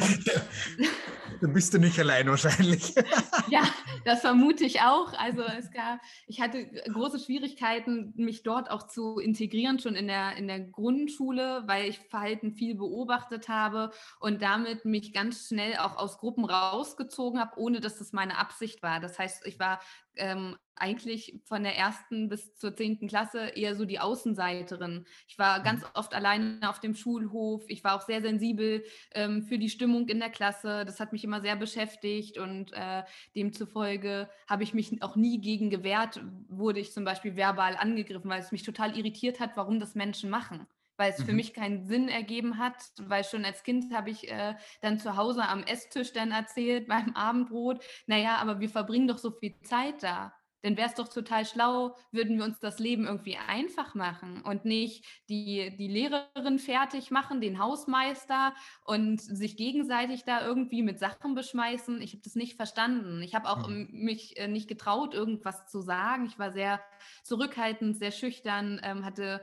da 1.40 1.46
bist 1.48 1.74
du 1.74 1.78
nicht 1.78 1.98
allein 1.98 2.28
wahrscheinlich. 2.28 2.94
ja, 3.50 3.62
das 4.04 4.20
vermute 4.20 4.64
ich 4.64 4.80
auch. 4.82 5.12
Also 5.18 5.42
es 5.42 5.70
gab, 5.70 6.00
ich 6.26 6.40
hatte 6.40 6.66
große 6.66 7.18
Schwierigkeiten, 7.18 8.12
mich 8.16 8.42
dort 8.42 8.70
auch 8.70 8.86
zu 8.86 9.18
integrieren, 9.18 9.78
schon 9.78 9.94
in 9.94 10.06
der, 10.06 10.36
in 10.36 10.46
der 10.46 10.60
Grundschule, 10.60 11.64
weil 11.66 11.88
ich 11.88 11.98
Verhalten 11.98 12.52
viel 12.52 12.74
beobachtet 12.74 13.48
habe 13.48 13.90
und 14.20 14.42
damit 14.42 14.84
mich 14.84 15.12
ganz 15.12 15.48
schnell 15.48 15.76
auch 15.76 15.96
aus 15.96 16.18
Gruppen 16.18 16.44
rausgezogen 16.44 17.40
habe, 17.40 17.58
ohne 17.58 17.80
dass 17.80 17.98
das 17.98 18.12
meine 18.12 18.38
Absicht 18.38 18.82
war. 18.82 19.00
Das 19.00 19.18
heißt, 19.18 19.46
ich 19.46 19.58
war 19.58 19.80
ähm, 20.20 20.56
eigentlich 20.80 21.40
von 21.44 21.62
der 21.62 21.76
ersten 21.76 22.28
bis 22.28 22.56
zur 22.56 22.74
zehnten 22.74 23.06
Klasse 23.06 23.48
eher 23.48 23.74
so 23.76 23.84
die 23.84 24.00
Außenseiterin. 24.00 25.04
Ich 25.28 25.38
war 25.38 25.60
mhm. 25.60 25.64
ganz 25.64 25.84
oft 25.94 26.14
alleine 26.14 26.58
auf 26.68 26.80
dem 26.80 26.94
Schulhof. 26.94 27.62
Ich 27.68 27.84
war 27.84 27.94
auch 27.94 28.00
sehr 28.00 28.22
sensibel 28.22 28.82
ähm, 29.14 29.42
für 29.42 29.58
die 29.58 29.68
Stimmung 29.68 30.08
in 30.08 30.20
der 30.20 30.30
Klasse. 30.30 30.84
Das 30.84 30.98
hat 31.00 31.12
mich 31.12 31.24
immer 31.24 31.40
sehr 31.40 31.56
beschäftigt 31.56 32.38
und 32.38 32.72
äh, 32.72 33.02
demzufolge 33.36 34.28
habe 34.48 34.62
ich 34.62 34.74
mich 34.74 35.02
auch 35.02 35.16
nie 35.16 35.40
gegen 35.40 35.70
gewehrt, 35.70 36.20
wurde 36.48 36.80
ich 36.80 36.92
zum 36.92 37.04
Beispiel 37.04 37.36
verbal 37.36 37.76
angegriffen, 37.76 38.30
weil 38.30 38.40
es 38.40 38.52
mich 38.52 38.62
total 38.62 38.96
irritiert 38.96 39.40
hat, 39.40 39.56
warum 39.56 39.80
das 39.80 39.94
Menschen 39.94 40.30
machen 40.30 40.66
weil 41.00 41.12
es 41.12 41.18
mhm. 41.18 41.24
für 41.24 41.32
mich 41.32 41.54
keinen 41.54 41.86
Sinn 41.86 42.08
ergeben 42.10 42.58
hat, 42.58 42.76
weil 43.00 43.24
schon 43.24 43.46
als 43.46 43.62
Kind 43.62 43.90
habe 43.94 44.10
ich 44.10 44.30
äh, 44.30 44.54
dann 44.82 44.98
zu 44.98 45.16
Hause 45.16 45.48
am 45.48 45.62
Esstisch 45.62 46.12
dann 46.12 46.30
erzählt 46.30 46.88
beim 46.88 47.16
Abendbrot, 47.16 47.82
naja, 48.06 48.36
aber 48.36 48.60
wir 48.60 48.68
verbringen 48.68 49.08
doch 49.08 49.18
so 49.18 49.30
viel 49.30 49.58
Zeit 49.62 50.02
da. 50.02 50.34
Denn 50.62 50.76
wäre 50.76 50.88
es 50.88 50.94
doch 50.94 51.08
total 51.08 51.46
schlau, 51.46 51.96
würden 52.12 52.36
wir 52.36 52.44
uns 52.44 52.60
das 52.60 52.78
Leben 52.78 53.06
irgendwie 53.06 53.38
einfach 53.38 53.94
machen 53.94 54.42
und 54.42 54.66
nicht 54.66 55.06
die, 55.30 55.74
die 55.78 55.88
Lehrerin 55.88 56.58
fertig 56.58 57.10
machen, 57.10 57.40
den 57.40 57.58
Hausmeister 57.58 58.54
und 58.84 59.22
sich 59.22 59.56
gegenseitig 59.56 60.24
da 60.24 60.44
irgendwie 60.44 60.82
mit 60.82 60.98
Sachen 60.98 61.34
beschmeißen. 61.34 62.02
Ich 62.02 62.12
habe 62.12 62.22
das 62.22 62.34
nicht 62.34 62.56
verstanden. 62.56 63.22
Ich 63.22 63.34
habe 63.34 63.48
auch 63.48 63.68
mhm. 63.68 63.88
mich 63.90 64.36
äh, 64.36 64.48
nicht 64.48 64.68
getraut, 64.68 65.14
irgendwas 65.14 65.66
zu 65.66 65.80
sagen. 65.80 66.26
Ich 66.26 66.38
war 66.38 66.52
sehr 66.52 66.82
zurückhaltend, 67.24 67.96
sehr 67.96 68.10
schüchtern, 68.10 68.82
ähm, 68.84 69.06
hatte 69.06 69.40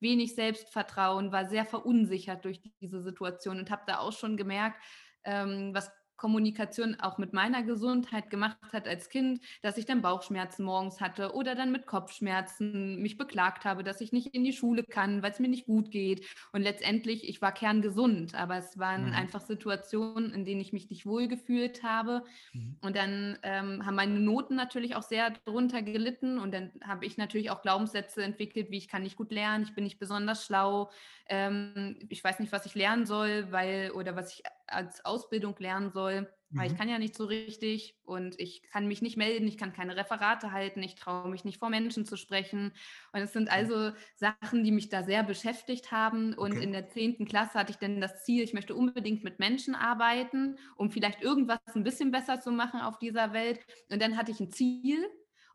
wenig 0.00 0.34
Selbstvertrauen, 0.34 1.32
war 1.32 1.48
sehr 1.48 1.64
verunsichert 1.66 2.44
durch 2.44 2.60
diese 2.80 3.00
Situation 3.02 3.58
und 3.58 3.70
habe 3.70 3.82
da 3.86 3.98
auch 3.98 4.12
schon 4.12 4.36
gemerkt, 4.36 4.80
ähm, 5.24 5.74
was 5.74 5.90
Kommunikation 6.16 6.96
auch 7.00 7.18
mit 7.18 7.32
meiner 7.32 7.62
Gesundheit 7.62 8.30
gemacht 8.30 8.56
hat 8.72 8.88
als 8.88 9.08
Kind, 9.08 9.40
dass 9.62 9.76
ich 9.76 9.86
dann 9.86 10.02
Bauchschmerzen 10.02 10.64
morgens 10.64 11.00
hatte 11.00 11.34
oder 11.34 11.54
dann 11.54 11.72
mit 11.72 11.86
Kopfschmerzen 11.86 13.00
mich 13.02 13.16
beklagt 13.16 13.64
habe, 13.64 13.84
dass 13.84 14.00
ich 14.00 14.12
nicht 14.12 14.34
in 14.34 14.44
die 14.44 14.52
Schule 14.52 14.82
kann, 14.82 15.22
weil 15.22 15.32
es 15.32 15.40
mir 15.40 15.48
nicht 15.48 15.66
gut 15.66 15.90
geht. 15.90 16.26
Und 16.52 16.62
letztendlich, 16.62 17.28
ich 17.28 17.42
war 17.42 17.52
kerngesund, 17.52 18.34
aber 18.34 18.56
es 18.56 18.78
waren 18.78 19.08
mhm. 19.08 19.14
einfach 19.14 19.40
Situationen, 19.40 20.32
in 20.32 20.44
denen 20.44 20.60
ich 20.60 20.72
mich 20.72 20.90
nicht 20.90 21.06
wohl 21.06 21.28
gefühlt 21.28 21.82
habe. 21.82 22.24
Mhm. 22.52 22.76
Und 22.80 22.96
dann 22.96 23.38
ähm, 23.42 23.84
haben 23.84 23.96
meine 23.96 24.20
Noten 24.20 24.56
natürlich 24.56 24.96
auch 24.96 25.02
sehr 25.02 25.30
darunter 25.44 25.82
gelitten. 25.82 26.38
Und 26.38 26.52
dann 26.52 26.72
habe 26.82 27.04
ich 27.04 27.16
natürlich 27.16 27.50
auch 27.50 27.62
Glaubenssätze 27.62 28.22
entwickelt, 28.22 28.70
wie 28.70 28.78
ich 28.78 28.88
kann 28.88 29.02
nicht 29.02 29.16
gut 29.16 29.32
lernen, 29.32 29.64
ich 29.64 29.74
bin 29.74 29.84
nicht 29.84 29.98
besonders 29.98 30.44
schlau, 30.44 30.90
ähm, 31.28 31.98
ich 32.08 32.22
weiß 32.22 32.38
nicht, 32.38 32.52
was 32.52 32.66
ich 32.66 32.74
lernen 32.74 33.06
soll, 33.06 33.50
weil 33.50 33.90
oder 33.92 34.16
was 34.16 34.32
ich 34.32 34.42
als 34.66 35.04
Ausbildung 35.04 35.54
lernen 35.58 35.90
soll, 35.90 36.28
weil 36.50 36.68
mhm. 36.68 36.72
ich 36.72 36.78
kann 36.78 36.88
ja 36.88 36.98
nicht 36.98 37.16
so 37.16 37.24
richtig 37.24 37.96
und 38.04 38.38
ich 38.38 38.62
kann 38.70 38.86
mich 38.86 39.02
nicht 39.02 39.16
melden, 39.16 39.48
ich 39.48 39.58
kann 39.58 39.72
keine 39.72 39.96
Referate 39.96 40.52
halten, 40.52 40.82
ich 40.82 40.94
traue 40.94 41.28
mich 41.28 41.44
nicht 41.44 41.58
vor 41.58 41.70
Menschen 41.70 42.04
zu 42.04 42.16
sprechen. 42.16 42.72
Und 43.12 43.20
es 43.20 43.32
sind 43.32 43.50
also 43.50 43.92
Sachen, 44.14 44.62
die 44.62 44.70
mich 44.70 44.88
da 44.88 45.02
sehr 45.02 45.24
beschäftigt 45.24 45.90
haben. 45.90 46.34
Und 46.34 46.52
okay. 46.52 46.62
in 46.62 46.72
der 46.72 46.88
zehnten 46.88 47.26
Klasse 47.26 47.58
hatte 47.58 47.72
ich 47.72 47.78
dann 47.78 48.00
das 48.00 48.24
Ziel, 48.24 48.44
ich 48.44 48.54
möchte 48.54 48.74
unbedingt 48.74 49.24
mit 49.24 49.38
Menschen 49.38 49.74
arbeiten, 49.74 50.56
um 50.76 50.90
vielleicht 50.90 51.22
irgendwas 51.22 51.58
ein 51.74 51.84
bisschen 51.84 52.10
besser 52.10 52.40
zu 52.40 52.52
machen 52.52 52.80
auf 52.80 52.98
dieser 52.98 53.32
Welt. 53.32 53.60
Und 53.90 54.00
dann 54.00 54.16
hatte 54.16 54.30
ich 54.30 54.40
ein 54.40 54.50
Ziel 54.50 55.04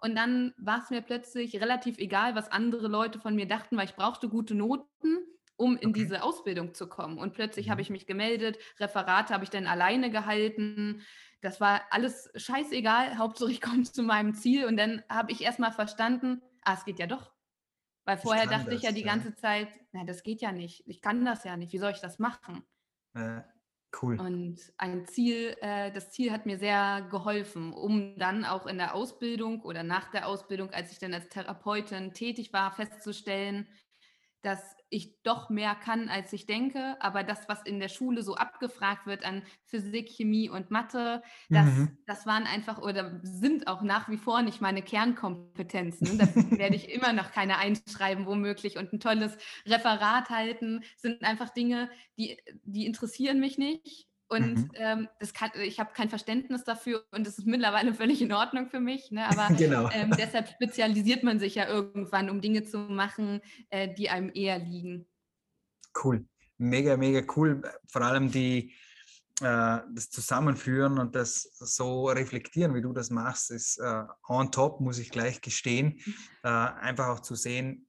und 0.01 0.15
dann 0.15 0.53
war 0.57 0.79
es 0.83 0.89
mir 0.89 1.01
plötzlich 1.01 1.55
relativ 1.61 1.99
egal, 1.99 2.35
was 2.35 2.51
andere 2.51 2.87
Leute 2.87 3.19
von 3.19 3.35
mir 3.35 3.47
dachten, 3.47 3.77
weil 3.77 3.85
ich 3.85 3.95
brauchte 3.95 4.27
gute 4.27 4.55
Noten 4.55 5.19
um 5.61 5.77
in 5.77 5.89
okay. 5.89 5.99
diese 5.99 6.23
Ausbildung 6.23 6.73
zu 6.73 6.87
kommen. 6.87 7.19
Und 7.19 7.33
plötzlich 7.33 7.67
mhm. 7.67 7.71
habe 7.71 7.81
ich 7.81 7.91
mich 7.91 8.07
gemeldet, 8.07 8.57
Referate 8.79 9.31
habe 9.31 9.43
ich 9.43 9.51
dann 9.51 9.67
alleine 9.67 10.09
gehalten. 10.09 11.03
Das 11.41 11.61
war 11.61 11.81
alles 11.91 12.31
scheißegal, 12.35 13.17
Hauptsache 13.19 13.51
ich 13.51 13.61
komme 13.61 13.83
zu 13.83 14.01
meinem 14.01 14.33
Ziel. 14.33 14.65
Und 14.65 14.77
dann 14.77 15.03
habe 15.07 15.31
ich 15.31 15.41
erst 15.41 15.59
mal 15.59 15.71
verstanden, 15.71 16.41
ah, 16.63 16.73
es 16.73 16.83
geht 16.83 16.97
ja 16.97 17.05
doch. 17.05 17.31
Weil 18.05 18.17
vorher 18.17 18.45
ich 18.45 18.49
dachte 18.49 18.71
das, 18.71 18.75
ich 18.75 18.81
ja 18.81 18.91
die 18.91 19.01
ja. 19.01 19.07
ganze 19.07 19.35
Zeit, 19.35 19.67
na, 19.91 20.03
das 20.03 20.23
geht 20.23 20.41
ja 20.41 20.51
nicht. 20.51 20.83
Ich 20.87 21.01
kann 21.01 21.23
das 21.23 21.43
ja 21.43 21.55
nicht. 21.55 21.71
Wie 21.71 21.77
soll 21.77 21.91
ich 21.91 22.01
das 22.01 22.17
machen? 22.17 22.63
Äh, 23.13 23.41
cool. 24.01 24.19
Und 24.19 24.57
ein 24.77 25.05
Ziel, 25.05 25.55
äh, 25.61 25.91
das 25.91 26.09
Ziel 26.09 26.31
hat 26.31 26.47
mir 26.47 26.57
sehr 26.57 27.07
geholfen, 27.11 27.71
um 27.71 28.17
dann 28.17 28.45
auch 28.45 28.65
in 28.65 28.79
der 28.79 28.95
Ausbildung 28.95 29.61
oder 29.61 29.83
nach 29.83 30.09
der 30.09 30.27
Ausbildung, 30.27 30.71
als 30.71 30.91
ich 30.91 30.97
dann 30.97 31.13
als 31.13 31.29
Therapeutin 31.29 32.13
tätig 32.13 32.51
war, 32.51 32.71
festzustellen, 32.71 33.67
dass 34.41 34.75
ich 34.89 35.21
doch 35.23 35.49
mehr 35.49 35.75
kann, 35.75 36.09
als 36.09 36.33
ich 36.33 36.45
denke. 36.45 36.97
Aber 36.99 37.23
das, 37.23 37.47
was 37.47 37.61
in 37.63 37.79
der 37.79 37.87
Schule 37.87 38.23
so 38.23 38.35
abgefragt 38.35 39.05
wird 39.05 39.23
an 39.23 39.43
Physik, 39.65 40.09
Chemie 40.09 40.49
und 40.49 40.71
Mathe, 40.71 41.21
das, 41.49 41.65
mhm. 41.65 41.97
das 42.05 42.25
waren 42.25 42.43
einfach 42.43 42.79
oder 42.79 43.19
sind 43.23 43.67
auch 43.67 43.81
nach 43.81 44.09
wie 44.09 44.17
vor 44.17 44.41
nicht 44.41 44.59
meine 44.59 44.81
Kernkompetenzen. 44.81 46.17
Da 46.17 46.25
werde 46.57 46.75
ich 46.75 46.89
immer 46.89 47.13
noch 47.13 47.31
keine 47.31 47.57
einschreiben, 47.57 48.25
womöglich. 48.25 48.77
Und 48.77 48.91
ein 48.93 48.99
tolles 48.99 49.37
Referat 49.65 50.29
halten 50.29 50.83
sind 50.97 51.23
einfach 51.23 51.49
Dinge, 51.49 51.89
die, 52.17 52.37
die 52.63 52.85
interessieren 52.85 53.39
mich 53.39 53.57
nicht. 53.57 54.10
Und 54.31 54.55
mhm. 54.55 54.71
ähm, 54.75 55.09
das 55.19 55.33
kann, 55.33 55.51
ich 55.61 55.81
habe 55.81 55.91
kein 55.93 56.09
Verständnis 56.09 56.63
dafür 56.63 57.03
und 57.11 57.27
das 57.27 57.37
ist 57.37 57.45
mittlerweile 57.45 57.93
völlig 58.01 58.21
in 58.21 58.31
Ordnung 58.31 58.69
für 58.69 58.79
mich. 58.79 59.11
Ne? 59.11 59.27
Aber 59.27 59.53
genau. 59.57 59.89
ähm, 59.91 60.11
deshalb 60.17 60.47
spezialisiert 60.47 61.23
man 61.23 61.37
sich 61.37 61.55
ja 61.55 61.67
irgendwann, 61.67 62.29
um 62.29 62.39
Dinge 62.39 62.63
zu 62.63 62.77
machen, 62.77 63.41
äh, 63.71 63.93
die 63.93 64.09
einem 64.09 64.31
eher 64.33 64.57
liegen. 64.57 65.05
Cool. 66.01 66.25
Mega, 66.57 66.95
mega 66.95 67.21
cool. 67.35 67.61
Vor 67.89 68.03
allem 68.03 68.31
die, 68.31 68.73
äh, 69.41 69.79
das 69.93 70.09
Zusammenführen 70.09 70.97
und 70.97 71.13
das 71.13 71.41
so 71.59 72.05
reflektieren, 72.05 72.73
wie 72.73 72.81
du 72.81 72.93
das 72.93 73.09
machst, 73.09 73.51
ist 73.51 73.79
äh, 73.79 74.03
on 74.29 74.49
top, 74.49 74.79
muss 74.79 74.97
ich 74.97 75.11
gleich 75.11 75.41
gestehen. 75.41 75.99
Äh, 76.43 76.47
einfach 76.47 77.09
auch 77.09 77.19
zu 77.19 77.35
sehen, 77.35 77.87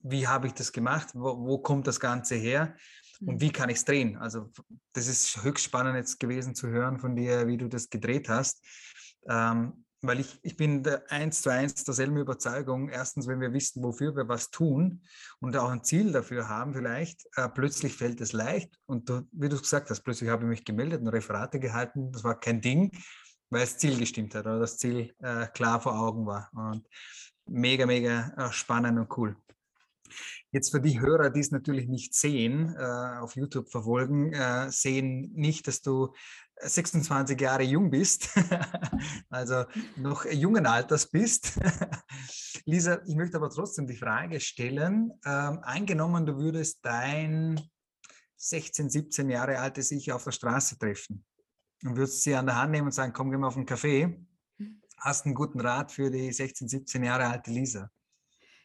wie 0.00 0.26
habe 0.26 0.48
ich 0.48 0.52
das 0.54 0.72
gemacht, 0.72 1.10
wo, 1.14 1.38
wo 1.46 1.58
kommt 1.58 1.86
das 1.86 2.00
Ganze 2.00 2.34
her 2.34 2.74
und 3.26 3.40
wie 3.40 3.50
kann 3.50 3.68
ich 3.68 3.76
es 3.76 3.84
drehen? 3.84 4.16
Also 4.16 4.50
das 4.92 5.06
ist 5.06 5.42
höchst 5.42 5.64
spannend 5.64 5.96
jetzt 5.96 6.20
gewesen 6.20 6.54
zu 6.54 6.68
hören 6.68 6.98
von 6.98 7.16
dir, 7.16 7.46
wie 7.46 7.56
du 7.56 7.68
das 7.68 7.90
gedreht 7.90 8.28
hast. 8.28 8.64
Ähm, 9.28 9.84
weil 10.06 10.20
ich, 10.20 10.38
ich 10.42 10.56
bin 10.56 10.82
der 10.82 11.10
eins 11.10 11.42
zu 11.42 11.50
eins 11.50 11.84
derselben 11.84 12.16
Überzeugung. 12.16 12.88
Erstens, 12.88 13.26
wenn 13.26 13.40
wir 13.40 13.52
wissen, 13.52 13.82
wofür 13.82 14.14
wir 14.14 14.28
was 14.28 14.50
tun 14.50 15.02
und 15.40 15.56
auch 15.56 15.70
ein 15.70 15.82
Ziel 15.82 16.12
dafür 16.12 16.48
haben, 16.48 16.74
vielleicht, 16.74 17.26
äh, 17.36 17.48
plötzlich 17.48 17.94
fällt 17.94 18.20
es 18.20 18.32
leicht. 18.32 18.78
Und 18.86 19.08
du, 19.08 19.26
wie 19.32 19.48
du 19.48 19.58
gesagt 19.58 19.90
hast, 19.90 20.02
plötzlich 20.02 20.30
habe 20.30 20.44
ich 20.44 20.48
mich 20.48 20.64
gemeldet 20.64 21.00
und 21.00 21.08
Referate 21.08 21.58
gehalten. 21.58 22.12
Das 22.12 22.24
war 22.24 22.38
kein 22.38 22.60
Ding, 22.60 22.92
weil 23.50 23.62
das 23.62 23.78
Ziel 23.78 23.98
gestimmt 23.98 24.34
hat 24.34 24.46
oder 24.46 24.60
das 24.60 24.78
Ziel 24.78 25.14
äh, 25.20 25.46
klar 25.48 25.80
vor 25.80 25.98
Augen 25.98 26.26
war. 26.26 26.50
Und 26.52 26.86
mega, 27.46 27.86
mega 27.86 28.32
äh, 28.36 28.52
spannend 28.52 28.98
und 28.98 29.16
cool. 29.16 29.36
Jetzt 30.50 30.70
für 30.70 30.80
die 30.80 31.00
Hörer, 31.00 31.30
die 31.30 31.40
es 31.40 31.50
natürlich 31.50 31.88
nicht 31.88 32.14
sehen, 32.14 32.74
äh, 32.78 33.18
auf 33.18 33.34
YouTube 33.34 33.70
verfolgen, 33.70 34.32
äh, 34.32 34.70
sehen 34.70 35.32
nicht, 35.34 35.66
dass 35.66 35.82
du 35.82 36.14
26 36.60 37.40
Jahre 37.40 37.64
jung 37.64 37.90
bist, 37.90 38.28
also 39.30 39.64
noch 39.96 40.24
jungen 40.26 40.66
Alters 40.66 41.10
bist. 41.10 41.58
Lisa, 42.64 43.00
ich 43.06 43.16
möchte 43.16 43.36
aber 43.36 43.50
trotzdem 43.50 43.86
die 43.86 43.96
Frage 43.96 44.40
stellen, 44.40 45.12
ähm, 45.24 45.58
eingenommen, 45.62 46.24
du 46.24 46.36
würdest 46.36 46.78
dein 46.82 47.60
16, 48.36 48.90
17 48.90 49.30
Jahre 49.30 49.58
altes 49.58 49.90
Ich 49.90 50.12
auf 50.12 50.24
der 50.24 50.32
Straße 50.32 50.78
treffen 50.78 51.24
und 51.82 51.96
würdest 51.96 52.22
sie 52.22 52.34
an 52.34 52.46
der 52.46 52.56
Hand 52.56 52.72
nehmen 52.72 52.86
und 52.86 52.92
sagen, 52.92 53.12
komm, 53.12 53.30
gehen 53.30 53.40
wir 53.40 53.48
auf 53.48 53.56
einen 53.56 53.66
Kaffee. 53.66 54.06
Mhm. 54.58 54.82
Hast 54.98 55.26
einen 55.26 55.34
guten 55.34 55.60
Rat 55.60 55.92
für 55.92 56.10
die 56.10 56.32
16, 56.32 56.68
17 56.68 57.04
Jahre 57.04 57.26
alte 57.26 57.50
Lisa? 57.50 57.90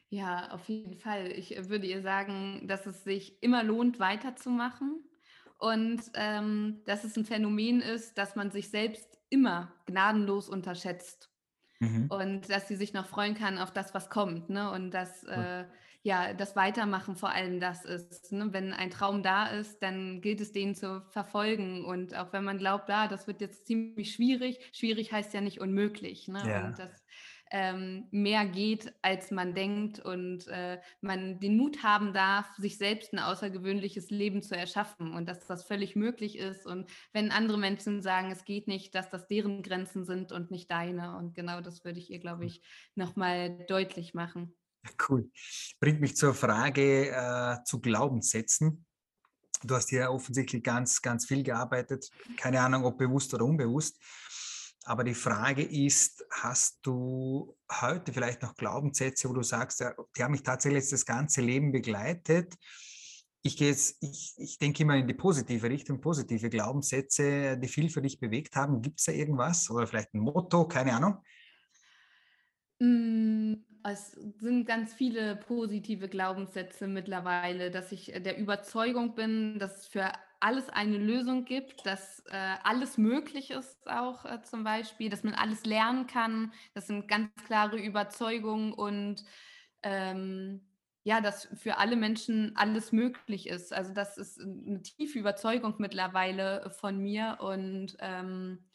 Ja, 0.10 0.52
auf 0.52 0.68
jeden 0.68 0.96
Fall. 0.96 1.32
Ich 1.32 1.56
äh, 1.56 1.70
würde 1.70 1.86
ihr 1.86 2.02
sagen, 2.02 2.68
dass 2.68 2.86
es 2.86 3.04
sich 3.04 3.42
immer 3.42 3.64
lohnt, 3.64 4.00
weiterzumachen 4.00 5.04
und 5.60 6.02
ähm, 6.16 6.82
dass 6.86 7.04
es 7.04 7.16
ein 7.16 7.26
Phänomen 7.26 7.82
ist, 7.82 8.18
dass 8.18 8.36
man 8.36 8.50
sich 8.50 8.70
selbst 8.70 9.20
immer 9.30 9.74
gnadenlos 9.86 10.50
unterschätzt 10.50 11.30
mhm. 11.80 12.08
und 12.10 12.50
dass 12.50 12.68
sie 12.68 12.76
sich 12.76 12.94
noch 12.94 13.06
freuen 13.06 13.36
kann 13.36 13.60
auf 13.60 13.72
das, 13.72 13.94
was 13.94 14.10
kommt. 14.10 14.50
Ne? 14.50 14.72
Und 14.72 14.92
dass 14.92 15.24
äh, 15.26 15.66
ja 16.02 16.34
das 16.34 16.56
Weitermachen 16.56 17.16
vor 17.16 17.30
allem 17.30 17.60
das 17.60 17.86
ist. 17.86 18.32
Ne? 18.32 18.52
Wenn 18.52 18.74
ein 18.74 18.90
Traum 18.90 19.22
da 19.22 19.48
ist, 19.48 19.84
dann 19.84 20.22
gilt 20.22 20.42
es, 20.42 20.52
den 20.54 20.74
zu 20.74 21.04
verfolgen. 21.10 21.86
Und 21.86 22.16
auch 22.16 22.34
wenn 22.34 22.44
man 22.44 22.58
glaubt, 22.58 22.90
ah, 22.90 23.08
das 23.08 23.28
wird 23.28 23.42
jetzt 23.42 23.68
ziemlich 23.68 24.14
schwierig, 24.14 24.60
schwierig 24.74 25.12
heißt 25.12 25.34
ja 25.36 25.42
nicht 25.42 25.62
unmöglich. 25.62 26.28
Ne? 26.28 26.42
Ja. 26.48 26.66
Und 26.66 26.80
das 26.80 27.04
ähm, 27.52 28.08
mehr 28.12 28.46
geht, 28.46 28.94
als 29.02 29.32
man 29.32 29.54
denkt 29.56 30.00
und 30.00 30.48
äh, 30.48 30.80
man 31.02 31.40
den 31.40 31.58
Mut 31.58 31.84
haben 31.84 32.14
darf, 32.14 32.48
sich 32.58 32.78
selbst 32.78 33.14
ein 33.14 33.20
außergewöhnliches 33.20 34.10
Leben 34.10 34.42
zu 34.42 34.56
erschaffen 34.56 35.14
und 35.14 35.28
dass 35.28 35.48
das 35.48 35.64
völlig 35.64 35.96
möglich 35.96 36.38
ist. 36.38 36.66
Und 36.66 36.90
wenn 37.14 37.32
andere 37.32 37.58
Menschen 37.58 38.02
sagen, 38.02 38.32
es 38.32 38.46
geht 38.46 38.68
nicht, 38.68 38.94
dass 38.94 39.10
das 39.10 39.28
deren 39.28 39.64
Grenzen 39.64 40.06
sind 40.06 40.32
und 40.32 40.52
nicht 40.52 40.70
deine. 40.70 41.18
Und 41.18 41.34
genau 41.34 41.62
das 41.62 41.84
würde 41.84 42.00
ich 42.00 42.10
ihr, 42.12 42.20
glaube 42.20 42.46
ich, 42.46 42.62
nochmal 42.96 43.66
deutlich 43.68 44.14
machen. 44.14 44.56
Cool. 45.10 45.30
Bringt 45.80 46.02
mich 46.02 46.16
zur 46.16 46.34
Frage 46.34 47.10
äh, 47.10 47.64
zu 47.66 47.82
Glaubenssätzen. 47.82 48.86
Du 49.64 49.76
hast 49.76 49.90
hier 49.90 50.10
offensichtlich 50.10 50.64
ganz, 50.64 51.02
ganz 51.02 51.26
viel 51.26 51.44
gearbeitet. 51.44 52.10
Keine 52.38 52.62
Ahnung, 52.62 52.86
ob 52.86 52.98
bewusst 52.98 53.34
oder 53.34 53.44
unbewusst. 53.44 54.00
Aber 54.90 55.04
die 55.04 55.14
Frage 55.14 55.62
ist, 55.62 56.26
hast 56.32 56.80
du 56.82 57.56
heute 57.72 58.12
vielleicht 58.12 58.42
noch 58.42 58.56
Glaubenssätze, 58.56 59.30
wo 59.30 59.34
du 59.34 59.44
sagst, 59.44 59.86
die 60.18 60.24
haben 60.24 60.32
mich 60.32 60.42
tatsächlich 60.42 60.90
das 60.90 61.06
ganze 61.06 61.42
Leben 61.42 61.72
begleitet? 61.72 62.56
Ich 63.44 63.56
gehe 63.56 63.70
jetzt, 63.70 64.02
ich, 64.02 64.34
ich 64.38 64.58
denke 64.58 64.82
immer 64.82 64.96
in 64.96 65.06
die 65.06 65.14
positive 65.14 65.70
Richtung, 65.70 66.02
positive 66.02 66.50
Glaubenssätze, 66.50 67.60
die 67.60 67.68
viel 67.68 67.92
für 67.92 68.02
dich 68.02 68.20
bewegt 68.20 68.56
haben. 68.56 68.82
Gibt 68.82 68.98
es 68.98 69.06
da 69.06 69.12
irgendwas 69.12 69.70
oder 69.70 69.86
vielleicht 69.86 70.16
ein 70.16 70.22
Motto, 70.22 70.68
keine 70.68 70.94
Ahnung? 70.94 71.24
Mm, 72.80 73.58
es 73.84 74.14
sind 74.40 74.66
ganz 74.66 74.96
viele 74.96 75.36
positive 75.36 76.10
Glaubenssätze 76.10 76.88
mittlerweile, 76.88 77.70
dass 77.70 77.92
ich 77.92 78.08
der 78.08 78.40
Überzeugung 78.40 79.14
bin, 79.14 79.60
dass 79.60 79.86
für 79.86 80.12
alles 80.40 80.70
eine 80.70 80.98
Lösung 80.98 81.46
gibt, 81.46 81.86
dass 81.86 82.24
äh, 82.30 82.56
alles 82.64 82.98
möglich 82.98 83.52
ist 83.52 83.90
auch 83.90 84.26
äh, 84.26 84.42
zum 84.44 84.64
Beispiel, 84.64 85.10
dass 85.10 85.24
man 85.24 85.34
alles 85.34 85.66
lernen 85.66 86.08
kann. 86.08 86.54
Das 86.74 86.88
sind 86.88 87.08
ganz 87.08 87.32
klare 87.46 87.78
Überzeugungen 87.78 88.74
und 88.74 89.24
ähm, 89.84 90.62
ja, 91.04 91.22
dass 91.22 91.48
für 91.56 91.78
alle 91.78 91.96
Menschen 91.96 92.56
alles 92.56 92.92
möglich 92.92 93.48
ist. 93.48 93.74
Also 93.74 93.94
das 93.94 94.18
ist 94.18 94.40
eine 94.40 94.82
tiefe 94.82 95.18
Überzeugung 95.20 95.76
mittlerweile 95.78 96.70
von 96.72 97.00
mir 97.00 97.38
und 97.40 97.96
ähm, 98.00 98.66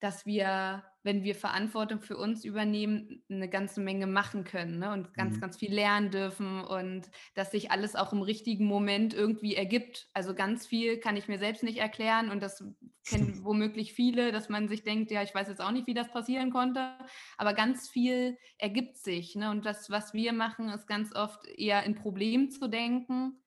dass 0.00 0.26
wir, 0.26 0.84
wenn 1.06 1.22
wir 1.22 1.36
Verantwortung 1.36 2.02
für 2.02 2.16
uns 2.16 2.44
übernehmen, 2.44 3.22
eine 3.30 3.48
ganze 3.48 3.80
Menge 3.80 4.08
machen 4.08 4.42
können 4.42 4.80
ne? 4.80 4.92
und 4.92 5.14
ganz, 5.14 5.36
mhm. 5.36 5.40
ganz 5.40 5.56
viel 5.56 5.72
lernen 5.72 6.10
dürfen 6.10 6.60
und 6.62 7.08
dass 7.34 7.52
sich 7.52 7.70
alles 7.70 7.94
auch 7.94 8.12
im 8.12 8.22
richtigen 8.22 8.66
Moment 8.66 9.14
irgendwie 9.14 9.54
ergibt. 9.54 10.08
Also 10.14 10.34
ganz 10.34 10.66
viel 10.66 10.98
kann 10.98 11.16
ich 11.16 11.28
mir 11.28 11.38
selbst 11.38 11.62
nicht 11.62 11.78
erklären 11.78 12.28
und 12.28 12.42
das 12.42 12.64
kennen 13.08 13.44
womöglich 13.44 13.92
viele, 13.92 14.32
dass 14.32 14.48
man 14.48 14.66
sich 14.66 14.82
denkt, 14.82 15.12
ja, 15.12 15.22
ich 15.22 15.32
weiß 15.32 15.46
jetzt 15.46 15.62
auch 15.62 15.70
nicht, 15.70 15.86
wie 15.86 15.94
das 15.94 16.10
passieren 16.10 16.50
konnte, 16.50 16.98
aber 17.38 17.54
ganz 17.54 17.88
viel 17.88 18.36
ergibt 18.58 18.96
sich. 18.96 19.36
Ne? 19.36 19.50
Und 19.50 19.64
das, 19.64 19.88
was 19.90 20.12
wir 20.12 20.32
machen, 20.32 20.68
ist 20.70 20.88
ganz 20.88 21.14
oft 21.14 21.46
eher 21.46 21.84
in 21.84 21.94
Problemen 21.94 22.50
zu 22.50 22.66
denken 22.66 23.40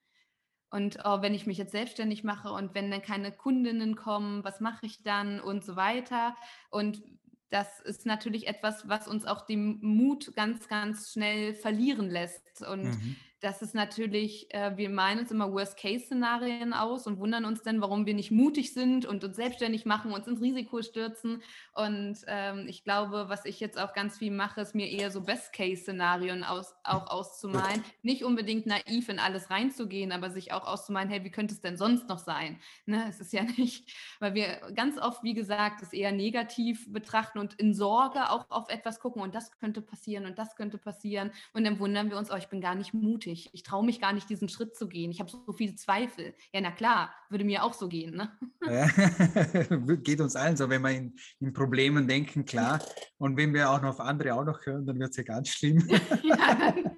und 0.70 0.98
oh, 1.04 1.20
wenn 1.20 1.34
ich 1.34 1.46
mich 1.46 1.58
jetzt 1.58 1.72
selbstständig 1.72 2.22
mache 2.22 2.52
und 2.52 2.74
wenn 2.74 2.90
dann 2.90 3.02
keine 3.02 3.32
Kundinnen 3.32 3.96
kommen, 3.96 4.44
was 4.44 4.60
mache 4.60 4.86
ich 4.86 5.02
dann 5.02 5.40
und 5.40 5.64
so 5.64 5.74
weiter. 5.74 6.36
Und 6.70 7.02
das 7.50 7.80
ist 7.80 8.06
natürlich 8.06 8.46
etwas, 8.46 8.88
was 8.88 9.08
uns 9.08 9.26
auch 9.26 9.44
den 9.44 9.78
Mut 9.82 10.32
ganz, 10.34 10.68
ganz 10.68 11.12
schnell 11.12 11.54
verlieren 11.54 12.08
lässt. 12.08 12.66
Und 12.66 12.84
mhm 12.84 13.16
das 13.40 13.62
ist 13.62 13.74
natürlich, 13.74 14.52
äh, 14.52 14.76
wir 14.76 14.90
meinen 14.90 15.20
uns 15.20 15.30
immer 15.30 15.50
Worst-Case-Szenarien 15.50 16.74
aus 16.74 17.06
und 17.06 17.18
wundern 17.18 17.46
uns 17.46 17.62
dann, 17.62 17.80
warum 17.80 18.04
wir 18.04 18.12
nicht 18.12 18.30
mutig 18.30 18.74
sind 18.74 19.06
und 19.06 19.24
uns 19.24 19.36
selbstständig 19.36 19.86
machen, 19.86 20.12
uns 20.12 20.26
ins 20.26 20.42
Risiko 20.42 20.82
stürzen. 20.82 21.42
Und 21.74 22.18
ähm, 22.26 22.66
ich 22.68 22.84
glaube, 22.84 23.26
was 23.28 23.46
ich 23.46 23.58
jetzt 23.58 23.80
auch 23.80 23.94
ganz 23.94 24.18
viel 24.18 24.30
mache, 24.30 24.60
ist 24.60 24.74
mir 24.74 24.88
eher 24.90 25.10
so 25.10 25.22
Best-Case-Szenarien 25.22 26.44
aus, 26.44 26.74
auch 26.84 27.06
auszumalen. 27.06 27.82
Nicht 28.02 28.24
unbedingt 28.24 28.66
naiv 28.66 29.08
in 29.08 29.18
alles 29.18 29.48
reinzugehen, 29.48 30.12
aber 30.12 30.30
sich 30.30 30.52
auch 30.52 30.66
auszumalen, 30.66 31.08
hey, 31.08 31.24
wie 31.24 31.30
könnte 31.30 31.54
es 31.54 31.62
denn 31.62 31.78
sonst 31.78 32.08
noch 32.08 32.18
sein? 32.18 32.60
Ne? 32.84 33.06
Es 33.08 33.20
ist 33.20 33.32
ja 33.32 33.42
nicht, 33.56 33.90
weil 34.18 34.34
wir 34.34 34.60
ganz 34.74 34.98
oft, 34.98 35.22
wie 35.22 35.34
gesagt, 35.34 35.80
es 35.82 35.94
eher 35.94 36.12
negativ 36.12 36.92
betrachten 36.92 37.38
und 37.38 37.54
in 37.54 37.72
Sorge 37.72 38.28
auch 38.28 38.50
auf 38.50 38.68
etwas 38.68 39.00
gucken 39.00 39.22
und 39.22 39.34
das 39.34 39.50
könnte 39.58 39.80
passieren 39.80 40.26
und 40.26 40.38
das 40.38 40.56
könnte 40.56 40.76
passieren. 40.76 41.30
Und 41.54 41.64
dann 41.64 41.78
wundern 41.78 42.10
wir 42.10 42.18
uns, 42.18 42.30
oh, 42.30 42.36
ich 42.36 42.48
bin 42.48 42.60
gar 42.60 42.74
nicht 42.74 42.92
mutig 42.92 43.29
mutig. 43.30 43.50
Ich 43.52 43.62
traue 43.62 43.84
mich 43.84 44.00
gar 44.00 44.12
nicht, 44.12 44.28
diesen 44.28 44.48
Schritt 44.48 44.76
zu 44.76 44.88
gehen. 44.88 45.10
Ich 45.10 45.20
habe 45.20 45.30
so 45.30 45.52
viele 45.52 45.74
Zweifel. 45.76 46.34
Ja, 46.52 46.60
na 46.60 46.70
klar, 46.70 47.12
würde 47.28 47.44
mir 47.44 47.64
auch 47.64 47.74
so 47.74 47.88
gehen. 47.88 48.16
Ne? 48.16 48.30
Ja, 48.66 48.88
geht 50.02 50.20
uns 50.20 50.36
allen 50.36 50.56
so, 50.56 50.68
wenn 50.68 50.82
wir 50.82 50.90
in, 50.90 51.16
in, 51.40 51.52
Problemen 51.52 52.06
denken, 52.06 52.44
klar. 52.44 52.80
Und 53.18 53.36
wenn 53.36 53.54
wir 53.54 53.70
auch 53.70 53.80
noch 53.80 53.90
auf 53.90 54.00
andere 54.00 54.34
auch 54.34 54.44
noch 54.44 54.64
hören, 54.64 54.86
dann 54.86 54.98
wird 54.98 55.10
es 55.10 55.16
ja 55.16 55.22
ganz 55.22 55.48
schlimm. 55.48 55.86
ja, 56.22 56.54
dann 56.54 56.96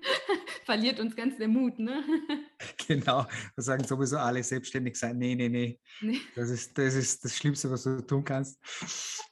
verliert 0.65 1.01
uns 1.01 1.15
ganz 1.15 1.37
der 1.37 1.49
Mut. 1.49 1.79
Ne? 1.79 2.03
Genau, 2.87 3.27
da 3.57 3.63
sagen 3.63 3.85
sowieso 3.85 4.19
alle 4.19 4.43
selbstständig 4.43 4.97
sein. 4.97 5.19
Nee, 5.19 5.35
nee, 5.35 5.49
nee. 5.49 5.81
nee. 6.01 6.21
Das, 6.35 6.51
ist, 6.51 6.77
das 6.77 6.95
ist 6.95 7.25
das 7.25 7.37
Schlimmste, 7.37 7.71
was 7.71 7.83
du 7.85 8.01
tun 8.07 8.25
kannst. 8.25 8.59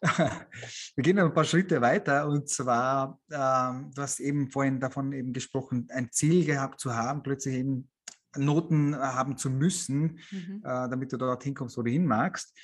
Wir 0.00 1.02
gehen 1.02 1.16
noch 1.16 1.24
ein 1.24 1.34
paar 1.34 1.44
Schritte 1.44 1.80
weiter 1.80 2.26
und 2.26 2.48
zwar, 2.48 3.20
ähm, 3.30 3.90
du 3.94 4.02
hast 4.02 4.20
eben 4.20 4.50
vorhin 4.50 4.80
davon 4.80 5.12
eben 5.12 5.32
gesprochen, 5.32 5.88
ein 5.90 6.10
Ziel 6.10 6.44
gehabt 6.44 6.80
zu 6.80 6.89
haben, 6.94 7.22
plötzlich 7.22 7.57
eben 7.57 7.88
Noten 8.37 8.96
haben 8.96 9.37
zu 9.37 9.50
müssen, 9.50 10.20
mhm. 10.31 10.62
äh, 10.64 10.88
damit 10.88 11.12
du 11.12 11.16
dort 11.16 11.42
hinkommst, 11.42 11.76
wo 11.76 11.83
du 11.83 11.90
hin 11.90 12.07
magst. 12.07 12.57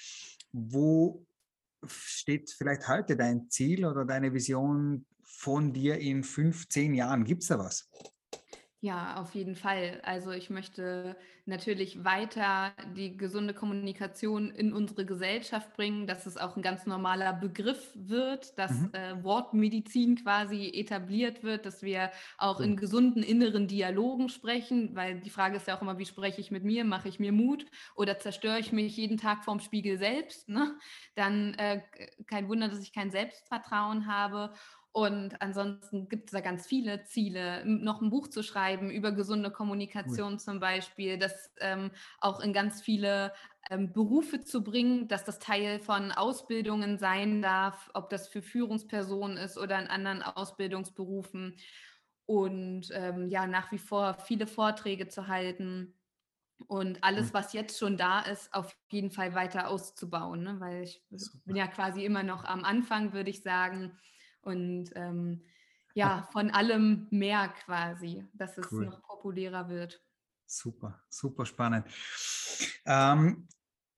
Wo 0.53 1.27
steht 1.85 2.51
vielleicht 2.51 2.89
heute 2.89 3.17
dein 3.17 3.51
Ziel 3.51 3.85
oder 3.85 4.05
deine 4.05 4.33
Vision 4.33 5.07
von 5.25 5.73
dir 5.73 5.99
in 5.99 6.23
fünf, 6.23 6.69
zehn 6.69 6.95
Jahren? 6.95 7.25
Gibt 7.25 7.43
es 7.43 7.49
da 7.49 7.59
was? 7.59 7.91
Ja, 8.81 9.17
auf 9.17 9.35
jeden 9.35 9.57
Fall. 9.57 10.01
Also 10.05 10.33
ich 10.33 10.51
möchte 10.51 11.17
natürlich 11.47 12.05
weiter 12.05 12.73
die 12.95 13.17
gesunde 13.17 13.55
Kommunikation 13.55 14.51
in 14.51 14.75
unsere 14.75 15.07
Gesellschaft 15.07 15.75
bringen, 15.75 16.07
dass 16.07 16.27
es 16.27 16.37
auch 16.37 16.57
ein 16.57 16.63
ganz 16.63 16.85
normaler 16.85 17.33
Begriff 17.33 17.91
wird, 17.95 18.59
dass 18.59 18.73
mhm. 18.73 18.91
äh, 18.93 19.25
Wortmedizin 19.25 20.17
quasi 20.17 20.71
etabliert 20.75 21.43
wird, 21.43 21.65
dass 21.65 21.83
wir 21.83 22.11
auch 22.37 22.61
in 22.61 22.77
gesunden 22.77 23.23
inneren 23.23 23.67
Dialogen 23.67 24.29
sprechen, 24.29 24.95
weil 24.95 25.21
die 25.21 25.31
Frage 25.31 25.57
ist 25.57 25.69
ja 25.69 25.77
auch 25.77 25.83
immer, 25.83 25.99
wie 25.99 26.07
spreche 26.07 26.41
ich 26.41 26.51
mit 26.51 26.65
mir, 26.65 26.85
mache 26.85 27.09
ich 27.09 27.19
mir 27.19 27.33
Mut 27.33 27.65
oder 27.95 28.19
zerstöre 28.19 28.59
ich 28.59 28.73
mich 28.73 28.97
jeden 28.97 29.17
Tag 29.17 29.45
vorm 29.45 29.61
Spiegel 29.61 29.97
selbst? 29.99 30.51
Ne? 30.51 30.77
Dann 31.15 31.55
äh, 31.55 31.81
kein 32.27 32.49
Wunder, 32.49 32.69
dass 32.69 32.83
ich 32.83 32.93
kein 32.93 33.11
Selbstvertrauen 33.11 34.07
habe. 34.07 34.53
Und 34.97 35.43
ansonsten 35.43 36.09
gibt 36.09 36.31
es 36.31 36.33
da 36.33 36.41
ganz 36.41 36.67
viele 36.67 37.05
Ziele, 37.05 37.63
noch 37.67 38.01
ein 38.01 38.09
Buch 38.09 38.29
zu 38.29 38.43
schreiben 38.43 38.91
über 38.91 39.13
gesunde 39.13 39.51
Kommunikation 39.51 40.33
cool. 40.33 40.39
zum 40.39 40.59
Beispiel, 40.59 41.19
das 41.19 41.53
ähm, 41.61 41.91
auch 42.19 42.41
in 42.41 42.55
ganz 42.55 42.81
viele 42.81 43.35
ähm, 43.69 43.93
Berufe 43.93 44.41
zu 44.41 44.65
bringen, 44.65 45.07
dass 45.07 45.23
das 45.23 45.39
Teil 45.39 45.81
von 45.81 46.13
Ausbildungen 46.13 46.97
sein 46.97 47.43
darf, 47.43 47.91
ob 47.93 48.09
das 48.09 48.27
für 48.29 48.41
Führungspersonen 48.41 49.37
ist 49.37 49.59
oder 49.59 49.79
in 49.79 49.87
anderen 49.87 50.23
Ausbildungsberufen. 50.23 51.59
Und 52.25 52.89
ähm, 52.95 53.29
ja, 53.29 53.47
nach 53.47 53.71
wie 53.73 53.79
vor 53.79 54.15
viele 54.15 54.47
Vorträge 54.47 55.09
zu 55.09 55.29
halten 55.29 55.93
und 56.69 57.05
alles, 57.05 57.35
was 57.35 57.53
jetzt 57.53 57.79
schon 57.79 57.99
da 57.99 58.21
ist, 58.21 58.55
auf 58.55 58.75
jeden 58.91 59.11
Fall 59.11 59.35
weiter 59.35 59.69
auszubauen, 59.69 60.43
ne? 60.43 60.57
weil 60.59 60.85
ich 60.85 61.03
Super. 61.11 61.45
bin 61.45 61.57
ja 61.57 61.67
quasi 61.67 62.03
immer 62.03 62.23
noch 62.23 62.45
am 62.45 62.65
Anfang, 62.65 63.13
würde 63.13 63.29
ich 63.29 63.43
sagen 63.43 63.93
und 64.47 64.91
ähm, 64.95 65.43
ja, 65.95 66.29
von 66.33 66.51
allem 66.51 67.09
mehr 67.11 67.49
quasi, 67.65 68.25
dass 68.35 68.59
es 68.59 68.71
cool. 68.71 68.87
noch 68.87 69.03
populärer 69.03 69.69
wird. 69.69 70.03
Super, 70.47 71.03
super 71.09 71.47
spannend. 71.47 71.87
Ähm, 72.85 73.49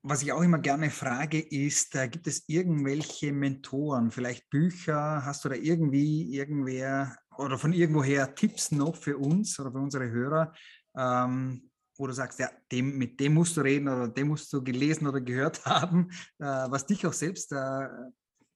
was 0.02 0.22
ich 0.22 0.32
auch 0.32 0.42
immer 0.42 0.58
gerne 0.58 0.90
frage, 0.90 1.40
ist, 1.40 1.94
äh, 1.96 2.08
gibt 2.08 2.26
es 2.28 2.48
irgendwelche 2.48 3.32
Mentoren, 3.32 4.10
vielleicht 4.10 4.48
Bücher, 4.48 5.24
hast 5.24 5.44
du 5.44 5.48
da 5.48 5.56
irgendwie 5.56 6.34
irgendwer 6.34 7.16
oder 7.36 7.58
von 7.58 7.72
irgendwoher 7.72 8.34
Tipps 8.34 8.70
noch 8.70 8.96
für 8.96 9.18
uns 9.18 9.58
oder 9.58 9.72
für 9.72 9.78
unsere 9.78 10.08
Hörer, 10.08 10.54
ähm, 10.96 11.70
wo 11.96 12.06
du 12.06 12.12
sagst, 12.12 12.38
ja, 12.38 12.48
dem, 12.70 12.96
mit 12.96 13.18
dem 13.20 13.34
musst 13.34 13.56
du 13.56 13.60
reden 13.60 13.88
oder 13.88 14.08
dem 14.08 14.28
musst 14.28 14.52
du 14.52 14.62
gelesen 14.62 15.06
oder 15.06 15.20
gehört 15.20 15.64
haben, 15.66 16.10
äh, 16.38 16.44
was 16.44 16.86
dich 16.86 17.04
auch 17.06 17.12
selbst 17.12 17.52
äh, 17.52 17.88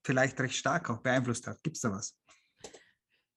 vielleicht 0.05 0.39
recht 0.41 0.57
stark 0.57 0.91
auch 0.91 0.99
beeinflusst 0.99 1.47
hat? 1.47 1.63
Gibt 1.63 1.77
es 1.77 1.83
da 1.83 1.91
was? 1.91 2.17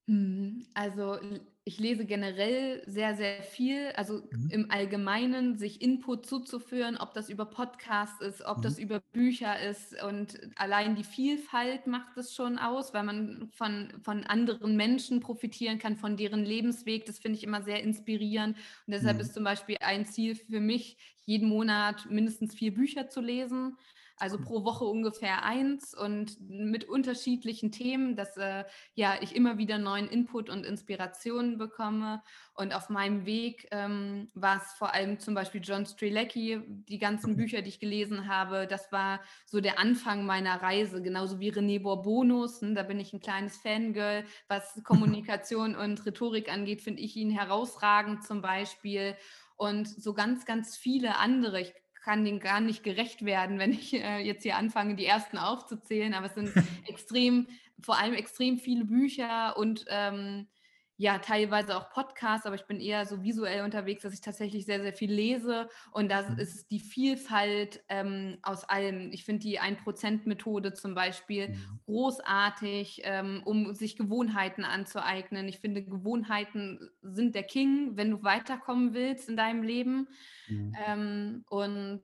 Hm, 0.08 0.67
also 0.75 1.17
ich 1.63 1.80
lese 1.80 2.06
generell 2.06 2.84
sehr, 2.86 3.15
sehr 3.15 3.41
viel, 3.41 3.88
also 3.95 4.21
mhm. 4.32 4.49
im 4.51 4.71
Allgemeinen 4.71 5.58
sich 5.58 5.82
Input 5.82 6.28
zuzuführen, 6.28 6.95
ob 6.95 7.15
das 7.15 7.28
über 7.28 7.45
Podcasts 7.45 8.21
ist, 8.21 8.45
ob 8.45 8.60
mhm. 8.60 8.62
das 8.62 8.78
über 8.78 9.01
Bücher 9.13 9.60
ist 9.60 9.99
und 10.04 10.39
allein 10.58 10.95
die 10.95 11.04
Vielfalt 11.04 11.88
macht 11.88 12.17
es 12.17 12.36
schon 12.36 12.60
aus, 12.60 12.93
weil 12.93 13.04
man 13.04 13.49
von, 13.51 13.91
von 14.04 14.23
anderen 14.25 14.75
Menschen 14.75 15.21
profitieren 15.21 15.80
kann, 15.80 15.95
von 15.95 16.17
deren 16.17 16.45
Lebensweg. 16.45 17.08
Das 17.08 17.17
finde 17.17 17.39
ich 17.39 17.43
immer 17.43 17.63
sehr 17.63 17.82
inspirierend 17.82 18.58
und 18.86 18.93
deshalb 18.93 19.15
mhm. 19.15 19.21
ist 19.21 19.34
zum 19.34 19.43
Beispiel 19.43 19.78
ein 19.80 20.06
Ziel 20.06 20.36
für 20.36 20.60
mich, 20.60 20.97
jeden 21.25 21.49
Monat 21.49 22.12
mindestens 22.12 22.54
vier 22.54 22.75
Bücher 22.75 23.10
zu 23.10 23.21
lesen. 23.21 23.75
Also 24.17 24.39
pro 24.39 24.63
Woche 24.63 24.86
ungefähr 24.86 25.43
eins 25.43 25.93
und 25.93 26.39
mit 26.39 26.86
unterschiedlichen 26.86 27.71
Themen, 27.71 28.15
dass 28.15 28.38
äh, 28.38 28.63
ja 28.93 29.15
ich 29.19 29.36
immer 29.36 29.58
wieder 29.58 29.78
neuen 29.78 30.08
Input 30.08 30.49
und 30.49 30.65
Inspirationen 30.65 31.58
bekomme. 31.58 32.23
Und 32.54 32.73
auf 32.73 32.89
meinem 32.89 33.25
Weg 33.25 33.67
ähm, 33.71 34.30
war 34.34 34.58
es 34.58 34.73
vor 34.73 34.93
allem 34.93 35.19
zum 35.19 35.34
Beispiel 35.34 35.60
John 35.62 35.86
Strelecki, 35.86 36.62
die 36.65 36.99
ganzen 36.99 37.32
mhm. 37.32 37.38
Bücher, 37.38 37.62
die 37.62 37.69
ich 37.69 37.80
gelesen 37.82 38.30
habe. 38.30 38.67
Das 38.67 38.91
war 38.93 39.19
so 39.45 39.60
der 39.60 39.80
Anfang 39.80 40.25
meiner 40.25 40.62
Reise, 40.62 41.01
genauso 41.01 41.41
wie 41.41 41.51
René 41.51 41.82
Bourbonus. 41.82 42.62
Ne? 42.62 42.73
Da 42.73 42.84
bin 42.84 43.01
ich 43.01 43.12
ein 43.12 43.19
kleines 43.19 43.58
Fangirl. 43.58 44.23
Was 44.47 44.82
Kommunikation 44.86 45.75
und 45.75 46.06
Rhetorik 46.06 46.51
angeht, 46.51 46.82
finde 46.82 47.01
ich 47.01 47.17
ihn 47.17 47.32
herausragend 47.32 48.23
zum 48.23 48.41
Beispiel 48.41 49.15
und 49.58 49.88
so 49.88 50.13
ganz, 50.13 50.45
ganz 50.45 50.78
viele 50.78 51.17
andere. 51.17 51.62
Ich 51.62 51.73
kann 52.06 52.24
denen 52.24 52.39
gar 52.39 52.62
nicht 52.62 52.84
gerecht 52.84 53.26
werden, 53.26 53.58
wenn 53.58 53.74
ich 53.74 53.91
äh, 53.96 54.20
jetzt 54.20 54.44
hier 54.44 54.58
anfange, 54.58 54.94
die 54.94 55.08
ersten 55.08 55.39
aufzuzählen. 55.39 56.13
Aber 56.13 56.28
es 56.28 56.36
sind 56.36 56.54
extrem, 56.88 57.48
vor 57.82 57.98
allem 57.98 58.13
extrem 58.13 58.60
viele 58.60 58.86
Bücher 58.86 59.58
und 59.58 59.86
ähm, 59.89 60.48
ja, 60.97 61.19
teilweise 61.19 61.75
auch 61.75 61.89
Podcasts, 61.89 62.45
aber 62.45 62.55
ich 62.55 62.67
bin 62.67 62.79
eher 62.79 63.05
so 63.05 63.21
visuell 63.21 63.65
unterwegs, 63.65 64.03
dass 64.03 64.13
ich 64.13 64.21
tatsächlich 64.21 64.65
sehr, 64.65 64.81
sehr 64.81 64.93
viel 64.93 65.12
lese. 65.12 65.67
Und 65.91 66.10
das 66.10 66.29
mhm. 66.29 66.39
ist 66.39 66.71
die 66.71 66.79
Vielfalt 66.79 67.84
ähm, 67.89 68.38
aus 68.43 68.63
allem. 68.63 69.12
Ich 69.12 69.25
finde 69.25 69.41
die 69.41 69.60
1%-Methode 69.60 70.73
zum 70.73 70.95
Beispiel 70.95 71.49
mhm. 71.49 71.79
großartig, 71.86 73.01
ähm, 73.03 73.41
um 73.43 73.73
sich 73.73 73.97
Gewohnheiten 73.97 74.63
anzueignen. 74.63 75.49
Ich 75.49 75.60
finde, 75.60 75.84
Gewohnheiten 75.84 76.89
sind 77.01 77.36
der 77.36 77.43
King, 77.43 77.97
wenn 77.97 78.12
du 78.12 78.23
weiterkommen 78.23 78.93
willst 78.93 79.27
in 79.27 79.36
deinem 79.36 79.63
Leben. 79.63 80.08
Mhm. 80.47 80.73
Ähm, 80.88 81.45
und 81.49 82.03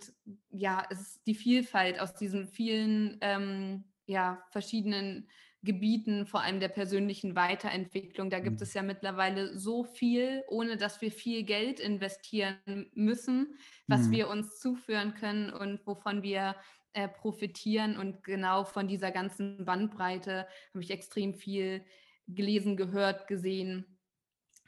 ja, 0.49 0.84
es 0.89 0.99
ist 0.99 1.27
die 1.27 1.36
Vielfalt 1.36 1.97
aus 1.97 2.13
diesen 2.13 2.45
vielen 2.45 3.19
ähm, 3.21 3.86
ja, 4.06 4.43
verschiedenen 4.51 5.30
Gebieten, 5.63 6.26
vor 6.26 6.41
allem 6.41 6.60
der 6.60 6.69
persönlichen 6.69 7.36
Weiterentwicklung. 7.36 8.30
Da 8.30 8.39
gibt 8.39 8.58
mhm. 8.58 8.63
es 8.63 8.74
ja 8.74 8.82
mittlerweile 8.82 9.58
so 9.58 9.84
viel, 9.84 10.43
ohne 10.47 10.76
dass 10.78 11.02
wir 11.02 11.12
viel 11.12 11.43
Geld 11.43 11.80
investieren 11.80 12.89
müssen, 12.93 13.56
was 13.88 14.08
mhm. 14.08 14.12
wir 14.12 14.30
uns 14.30 14.60
zuführen 14.60 15.13
können 15.13 15.52
und 15.52 15.86
wovon 15.86 16.24
wir 16.24 16.56
äh, 16.93 17.08
profitieren. 17.08 17.97
Und 17.97 18.24
genau 18.24 18.63
von 18.63 18.88
dieser 18.88 19.12
ganzen 19.12 19.63
Bandbreite 19.63 20.47
habe 20.74 20.84
ich 20.84 20.89
extrem 20.89 21.36
viel 21.36 21.86
gelesen, 22.28 22.76
gehört, 22.76 23.28
gesehen 23.28 23.86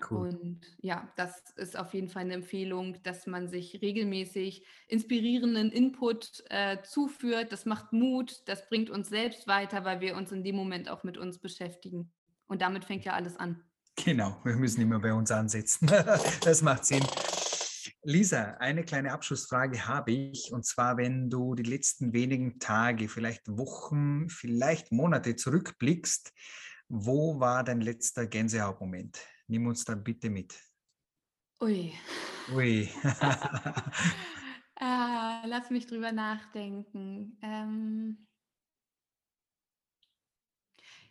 Cool. 0.09 0.29
Und 0.29 0.61
ja, 0.81 1.11
das 1.15 1.51
ist 1.55 1.77
auf 1.77 1.93
jeden 1.93 2.09
Fall 2.09 2.23
eine 2.23 2.33
Empfehlung, 2.33 3.01
dass 3.03 3.27
man 3.27 3.47
sich 3.47 3.81
regelmäßig 3.81 4.65
inspirierenden 4.87 5.71
Input 5.71 6.43
äh, 6.49 6.81
zuführt. 6.83 7.51
Das 7.51 7.65
macht 7.65 7.93
Mut, 7.93 8.41
das 8.47 8.67
bringt 8.67 8.89
uns 8.89 9.09
selbst 9.09 9.47
weiter, 9.47 9.85
weil 9.85 10.01
wir 10.01 10.15
uns 10.17 10.31
in 10.31 10.43
dem 10.43 10.55
Moment 10.55 10.89
auch 10.89 11.03
mit 11.03 11.17
uns 11.17 11.39
beschäftigen. 11.39 12.11
Und 12.47 12.61
damit 12.61 12.85
fängt 12.85 13.05
ja 13.05 13.13
alles 13.13 13.37
an. 13.37 13.63
Genau, 13.95 14.37
wir 14.43 14.55
müssen 14.55 14.81
immer 14.81 14.99
bei 14.99 15.13
uns 15.13 15.31
ansetzen. 15.31 15.87
das 16.43 16.61
macht 16.61 16.85
Sinn. 16.85 17.03
Lisa, 18.05 18.57
eine 18.59 18.83
kleine 18.83 19.13
Abschlussfrage 19.13 19.87
habe 19.87 20.11
ich. 20.11 20.51
Und 20.51 20.65
zwar, 20.65 20.97
wenn 20.97 21.29
du 21.29 21.55
die 21.55 21.63
letzten 21.63 22.11
wenigen 22.11 22.59
Tage, 22.59 23.07
vielleicht 23.07 23.47
Wochen, 23.47 24.27
vielleicht 24.29 24.91
Monate 24.91 25.35
zurückblickst, 25.37 26.33
wo 26.89 27.39
war 27.39 27.63
dein 27.63 27.79
letzter 27.79 28.27
Gänsehautmoment? 28.27 29.19
Nimm 29.47 29.67
uns 29.67 29.83
da 29.83 29.95
bitte 29.95 30.29
mit. 30.29 30.57
Ui. 31.61 31.93
Ui. 32.53 32.89
äh, 34.79 35.47
lass 35.47 35.69
mich 35.69 35.87
drüber 35.87 36.11
nachdenken. 36.11 37.37
Ähm 37.41 38.27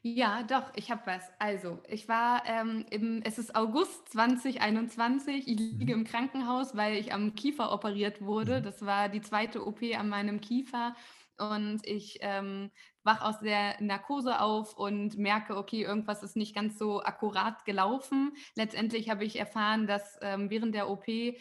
ja, 0.05 0.43
doch, 0.43 0.73
ich 0.75 0.91
habe 0.91 1.03
was. 1.07 1.23
Also, 1.39 1.81
ich 1.89 2.09
war 2.09 2.43
ähm, 2.47 2.85
im, 2.91 3.23
es 3.23 3.39
ist 3.39 3.55
August 3.55 4.09
2021. 4.11 5.47
Ich 5.47 5.59
liege 5.59 5.95
mhm. 5.95 6.01
im 6.01 6.05
Krankenhaus, 6.05 6.77
weil 6.77 6.97
ich 6.97 7.13
am 7.13 7.37
Kiefer 7.37 7.73
operiert 7.73 8.21
wurde. 8.21 8.59
Mhm. 8.59 8.65
Das 8.65 8.85
war 8.85 9.09
die 9.09 9.21
zweite 9.21 9.65
OP 9.65 9.81
an 9.97 10.09
meinem 10.09 10.41
Kiefer 10.41 10.97
und 11.39 11.81
ich 11.85 12.19
ähm, 12.21 12.71
wach 13.05 13.23
aus 13.23 13.41
der 13.41 13.81
Narkose 13.81 14.41
auf 14.41 14.77
und 14.77 15.19
merke, 15.19 15.57
okay, 15.57 15.83
irgendwas 15.83 16.23
ist 16.23 16.37
nicht 16.37 16.55
ganz 16.55 16.79
so 16.79 17.03
akkurat 17.03 17.65
gelaufen. 17.65 18.33
Letztendlich 18.55 19.11
habe 19.11 19.25
ich 19.25 19.39
erfahren, 19.39 19.87
dass 19.87 20.19
ähm, 20.23 20.51
während 20.51 20.75
der 20.75 20.89
OP 20.89 21.09
äh, 21.09 21.35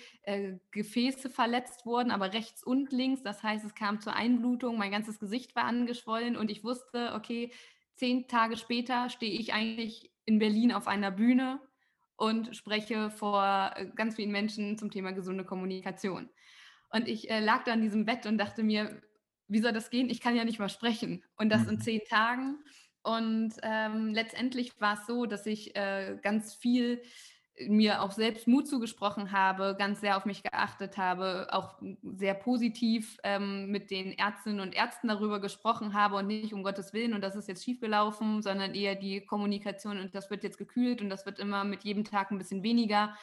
Gefäße 0.72 1.30
verletzt 1.30 1.86
wurden, 1.86 2.12
aber 2.12 2.34
rechts 2.34 2.64
und 2.64 2.92
links. 2.92 3.22
Das 3.22 3.44
heißt, 3.44 3.66
es 3.66 3.76
kam 3.76 4.00
zur 4.02 4.14
Einblutung, 4.14 4.78
mein 4.78 4.92
ganzes 4.92 5.20
Gesicht 5.20 5.56
war 5.56 5.66
angeschwollen 5.66 6.36
und 6.36 6.50
ich 6.50 6.64
wusste, 6.64 7.14
okay, 7.14 7.52
zehn 7.96 8.28
Tage 8.28 8.58
später 8.58 9.10
stehe 9.10 9.40
ich 9.40 9.54
eigentlich 9.54 10.12
in 10.26 10.40
Berlin 10.40 10.72
auf 10.72 10.88
einer 10.88 11.12
Bühne 11.12 11.60
und 12.16 12.56
spreche 12.56 13.10
vor 13.10 13.72
äh, 13.76 13.88
ganz 13.96 14.16
vielen 14.16 14.32
Menschen 14.32 14.78
zum 14.78 14.92
Thema 14.92 15.12
gesunde 15.12 15.44
Kommunikation. 15.44 16.30
Und 16.92 17.08
ich 17.08 17.30
äh, 17.30 17.40
lag 17.40 17.64
da 17.64 17.74
in 17.74 17.82
diesem 17.82 18.06
Bett 18.06 18.26
und 18.26 18.38
dachte 18.38 18.64
mir, 18.64 19.02
wie 19.52 19.60
soll 19.60 19.74
das 19.74 19.90
gehen? 19.90 20.10
Ich 20.10 20.22
kann 20.22 20.36
ja 20.36 20.46
nicht 20.46 20.60
mal 20.60 20.70
sprechen. 20.70 21.24
Und 21.38 21.50
das 21.50 21.64
mhm. 21.64 21.72
in 21.72 21.82
zehn 21.82 22.02
Tagen. 22.10 22.60
Und 23.04 23.54
ähm, 23.64 24.14
letztendlich 24.14 24.80
war 24.80 24.94
es 24.94 25.06
so, 25.08 25.26
dass 25.26 25.46
ich 25.46 25.76
äh, 25.76 26.18
ganz 26.22 26.54
viel 26.54 27.02
mir 27.68 28.02
auch 28.02 28.12
selbst 28.12 28.48
Mut 28.48 28.68
zugesprochen 28.68 29.32
habe, 29.32 29.76
ganz 29.78 30.00
sehr 30.00 30.18
auf 30.18 30.26
mich 30.26 30.42
geachtet 30.42 30.98
habe, 30.98 31.48
auch 31.52 31.82
sehr 32.02 32.34
positiv 32.34 33.18
ähm, 33.24 33.70
mit 33.70 33.92
den 33.92 34.14
Ärztinnen 34.14 34.62
und 34.62 34.74
Ärzten 34.74 35.10
darüber 35.10 35.42
gesprochen 35.42 35.94
habe 35.94 36.16
und 36.16 36.28
nicht 36.28 36.54
um 36.54 36.64
Gottes 36.64 36.94
Willen 36.94 37.14
und 37.14 37.22
das 37.22 37.36
ist 37.36 37.48
jetzt 37.48 37.64
schiefgelaufen, 37.64 38.42
sondern 38.42 38.74
eher 38.74 38.96
die 38.96 39.22
Kommunikation 39.22 40.00
und 40.00 40.16
das 40.16 40.30
wird 40.32 40.44
jetzt 40.44 40.58
gekühlt 40.58 41.02
und 41.02 41.10
das 41.10 41.26
wird 41.26 41.40
immer 41.40 41.64
mit 41.64 41.84
jedem 41.84 42.06
Tag 42.06 42.32
ein 42.32 42.38
bisschen 42.38 42.64
weniger. 42.64 43.16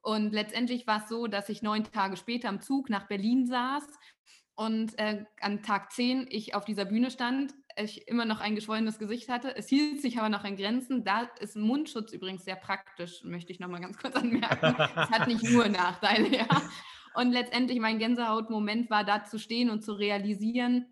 Und 0.00 0.32
letztendlich 0.32 0.86
war 0.86 1.02
es 1.02 1.08
so, 1.08 1.26
dass 1.26 1.48
ich 1.48 1.62
neun 1.62 1.84
Tage 1.84 2.16
später 2.16 2.48
im 2.48 2.60
Zug 2.60 2.88
nach 2.88 3.08
Berlin 3.08 3.46
saß 3.46 3.84
und 4.62 4.96
äh, 4.98 5.24
an 5.40 5.62
Tag 5.62 5.90
10 5.90 6.28
ich 6.30 6.54
auf 6.54 6.64
dieser 6.64 6.84
Bühne 6.84 7.10
stand, 7.10 7.52
ich 7.76 8.06
immer 8.06 8.24
noch 8.24 8.40
ein 8.40 8.54
geschwollenes 8.54 8.98
Gesicht 8.98 9.28
hatte. 9.28 9.56
Es 9.56 9.68
hielt 9.68 10.00
sich 10.00 10.18
aber 10.18 10.28
noch 10.28 10.44
in 10.44 10.56
Grenzen. 10.56 11.04
Da 11.04 11.22
ist 11.40 11.56
Mundschutz 11.56 12.12
übrigens 12.12 12.44
sehr 12.44 12.54
praktisch, 12.54 13.24
möchte 13.24 13.50
ich 13.50 13.58
nochmal 13.58 13.80
ganz 13.80 13.98
kurz 13.98 14.14
anmerken. 14.16 14.76
Es 14.78 15.10
hat 15.10 15.26
nicht 15.26 15.42
nur 15.42 15.68
Nachteile, 15.68 16.36
ja. 16.36 16.46
Und 17.14 17.32
letztendlich 17.32 17.80
mein 17.80 17.98
Gänsehautmoment 17.98 18.88
war 18.88 19.04
da 19.04 19.24
zu 19.24 19.38
stehen 19.38 19.68
und 19.68 19.82
zu 19.82 19.94
realisieren, 19.94 20.86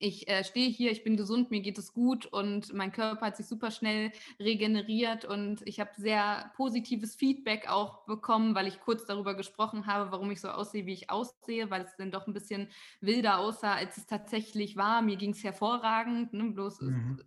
ich 0.00 0.28
äh, 0.28 0.42
stehe 0.44 0.68
hier, 0.68 0.90
ich 0.90 1.04
bin 1.04 1.16
gesund, 1.16 1.50
mir 1.50 1.60
geht 1.60 1.78
es 1.78 1.92
gut 1.92 2.24
und 2.26 2.72
mein 2.72 2.90
Körper 2.90 3.26
hat 3.26 3.36
sich 3.36 3.46
super 3.46 3.70
schnell 3.70 4.12
regeneriert 4.40 5.26
und 5.26 5.60
ich 5.66 5.78
habe 5.78 5.90
sehr 5.96 6.50
positives 6.56 7.14
Feedback 7.14 7.68
auch 7.68 8.06
bekommen, 8.06 8.54
weil 8.54 8.66
ich 8.66 8.80
kurz 8.80 9.04
darüber 9.04 9.34
gesprochen 9.34 9.86
habe, 9.86 10.10
warum 10.10 10.30
ich 10.30 10.40
so 10.40 10.48
aussehe, 10.48 10.86
wie 10.86 10.94
ich 10.94 11.10
aussehe, 11.10 11.70
weil 11.70 11.82
es 11.82 11.94
dann 11.96 12.10
doch 12.10 12.26
ein 12.26 12.32
bisschen 12.32 12.68
wilder 13.02 13.38
aussah, 13.38 13.74
als 13.74 13.98
es 13.98 14.06
tatsächlich 14.06 14.76
war. 14.76 15.02
Mir 15.02 15.16
ging 15.16 15.32
es 15.32 15.44
hervorragend, 15.44 16.32
ne? 16.32 16.44
bloß 16.44 16.80
mhm. 16.80 17.20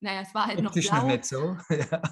Naja, 0.00 0.20
es 0.20 0.34
war 0.34 0.46
halt 0.46 0.62
noch 0.62 0.72
blau. 0.72 1.06
Nicht 1.06 1.24
so. 1.24 1.56
ja. 1.70 2.02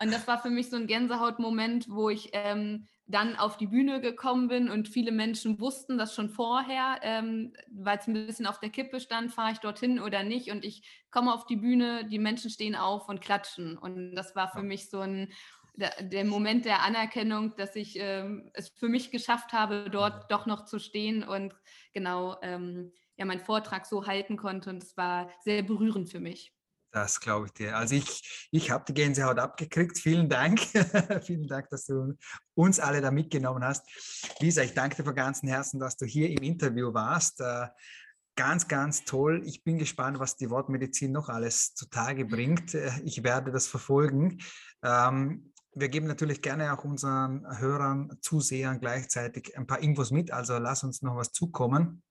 Und 0.00 0.12
das 0.12 0.26
war 0.26 0.40
für 0.40 0.50
mich 0.50 0.68
so 0.68 0.76
ein 0.76 0.86
Gänsehautmoment, 0.86 1.86
wo 1.88 2.10
ich 2.10 2.30
ähm, 2.32 2.88
dann 3.06 3.36
auf 3.36 3.56
die 3.56 3.66
Bühne 3.66 4.00
gekommen 4.00 4.48
bin 4.48 4.70
und 4.70 4.88
viele 4.88 5.12
Menschen 5.12 5.60
wussten 5.60 5.98
das 5.98 6.14
schon 6.14 6.28
vorher, 6.28 6.98
ähm, 7.02 7.52
weil 7.70 7.98
es 7.98 8.06
ein 8.06 8.14
bisschen 8.14 8.46
auf 8.46 8.60
der 8.60 8.70
Kippe 8.70 9.00
stand, 9.00 9.32
fahre 9.32 9.52
ich 9.52 9.58
dorthin 9.58 9.98
oder 9.98 10.22
nicht. 10.22 10.50
Und 10.50 10.64
ich 10.64 10.82
komme 11.10 11.32
auf 11.32 11.46
die 11.46 11.56
Bühne, 11.56 12.06
die 12.06 12.18
Menschen 12.18 12.50
stehen 12.50 12.76
auf 12.76 13.08
und 13.08 13.20
klatschen. 13.20 13.78
Und 13.78 14.14
das 14.14 14.36
war 14.36 14.50
für 14.50 14.58
ja. 14.58 14.64
mich 14.64 14.90
so 14.90 15.00
ein 15.00 15.32
der, 15.74 16.02
der, 16.02 16.26
Moment 16.26 16.66
der 16.66 16.82
Anerkennung, 16.82 17.56
dass 17.56 17.76
ich 17.76 17.96
ähm, 17.98 18.50
es 18.52 18.68
für 18.68 18.88
mich 18.88 19.10
geschafft 19.10 19.54
habe, 19.54 19.88
dort 19.90 20.30
doch 20.30 20.44
noch 20.44 20.66
zu 20.66 20.78
stehen 20.78 21.24
und 21.24 21.54
genau 21.94 22.36
ähm, 22.42 22.92
ja 23.16 23.24
meinen 23.24 23.40
Vortrag 23.40 23.86
so 23.86 24.06
halten 24.06 24.36
konnte. 24.36 24.68
Und 24.68 24.82
es 24.82 24.96
war 24.98 25.30
sehr 25.40 25.62
berührend 25.62 26.10
für 26.10 26.20
mich. 26.20 26.52
Das 26.92 27.20
glaube 27.20 27.46
ich 27.46 27.52
dir. 27.54 27.76
Also 27.76 27.94
ich, 27.94 28.48
ich 28.50 28.70
habe 28.70 28.84
die 28.86 28.92
Gänsehaut 28.92 29.38
abgekriegt. 29.38 29.98
Vielen 29.98 30.28
Dank. 30.28 30.60
Vielen 31.24 31.46
Dank, 31.46 31.70
dass 31.70 31.86
du 31.86 32.14
uns 32.54 32.78
alle 32.78 33.00
da 33.00 33.10
mitgenommen 33.10 33.64
hast. 33.64 33.86
Lisa, 34.40 34.62
ich 34.62 34.74
danke 34.74 34.96
dir 34.96 35.04
von 35.04 35.14
ganzem 35.14 35.48
Herzen, 35.48 35.80
dass 35.80 35.96
du 35.96 36.04
hier 36.04 36.28
im 36.28 36.42
Interview 36.42 36.92
warst. 36.92 37.40
Äh, 37.40 37.68
ganz, 38.36 38.68
ganz 38.68 39.04
toll. 39.04 39.42
Ich 39.46 39.64
bin 39.64 39.78
gespannt, 39.78 40.18
was 40.18 40.36
die 40.36 40.50
Wortmedizin 40.50 41.12
noch 41.12 41.30
alles 41.30 41.74
zutage 41.74 42.26
bringt. 42.26 42.74
Äh, 42.74 42.92
ich 43.04 43.24
werde 43.24 43.52
das 43.52 43.66
verfolgen. 43.66 44.42
Ähm, 44.82 45.52
wir 45.74 45.88
geben 45.88 46.06
natürlich 46.06 46.42
gerne 46.42 46.74
auch 46.74 46.84
unseren 46.84 47.46
Hörern, 47.58 48.18
Zusehern 48.20 48.80
gleichzeitig 48.80 49.56
ein 49.56 49.66
paar 49.66 49.80
Infos 49.80 50.10
mit. 50.10 50.30
Also 50.30 50.58
lass 50.58 50.84
uns 50.84 51.00
noch 51.00 51.16
was 51.16 51.32
zukommen. 51.32 52.02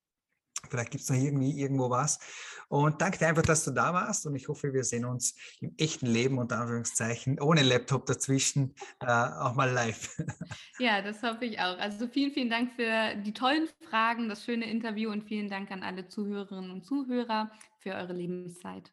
Vielleicht 0.70 0.92
gibt 0.92 1.04
es 1.04 1.10
noch 1.10 1.18
irgendwie 1.18 1.60
irgendwo 1.60 1.90
was. 1.90 2.20
Und 2.68 3.02
danke 3.02 3.18
dir 3.18 3.28
einfach, 3.28 3.42
dass 3.42 3.66
du 3.66 3.72
da 3.72 3.94
warst. 3.94 4.26
Und 4.26 4.36
ich 4.36 4.48
hoffe, 4.48 4.74
wir 4.74 4.84
sehen 4.84 5.06
uns 5.06 5.36
im 5.60 5.74
echten 5.78 6.06
Leben, 6.06 6.38
unter 6.38 6.60
Anführungszeichen, 6.60 7.40
ohne 7.42 7.64
Laptop 7.64 8.06
dazwischen, 8.06 8.76
äh, 9.02 9.08
auch 9.08 9.56
mal 9.56 9.70
live. 9.70 10.18
Ja, 10.80 11.02
das 11.02 11.22
hoffe 11.22 11.46
ich 11.46 11.60
auch. 11.60 11.78
Also 11.78 12.08
vielen, 12.08 12.32
vielen 12.32 12.50
Dank 12.50 12.72
für 12.76 13.16
die 13.22 13.34
tollen 13.34 13.68
Fragen, 13.90 14.30
das 14.30 14.44
schöne 14.44 14.70
Interview 14.70 15.12
und 15.12 15.24
vielen 15.24 15.48
Dank 15.48 15.70
an 15.70 15.84
alle 15.84 16.08
Zuhörerinnen 16.08 16.72
und 16.72 16.86
Zuhörer 16.86 17.52
für 17.80 17.94
eure 17.94 18.14
Lebenszeit. 18.14 18.92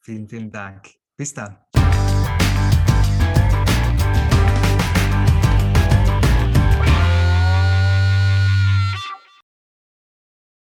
Vielen, 0.00 0.28
vielen 0.28 0.50
Dank. 0.50 0.88
Bis 1.16 1.34
dann. 1.34 1.58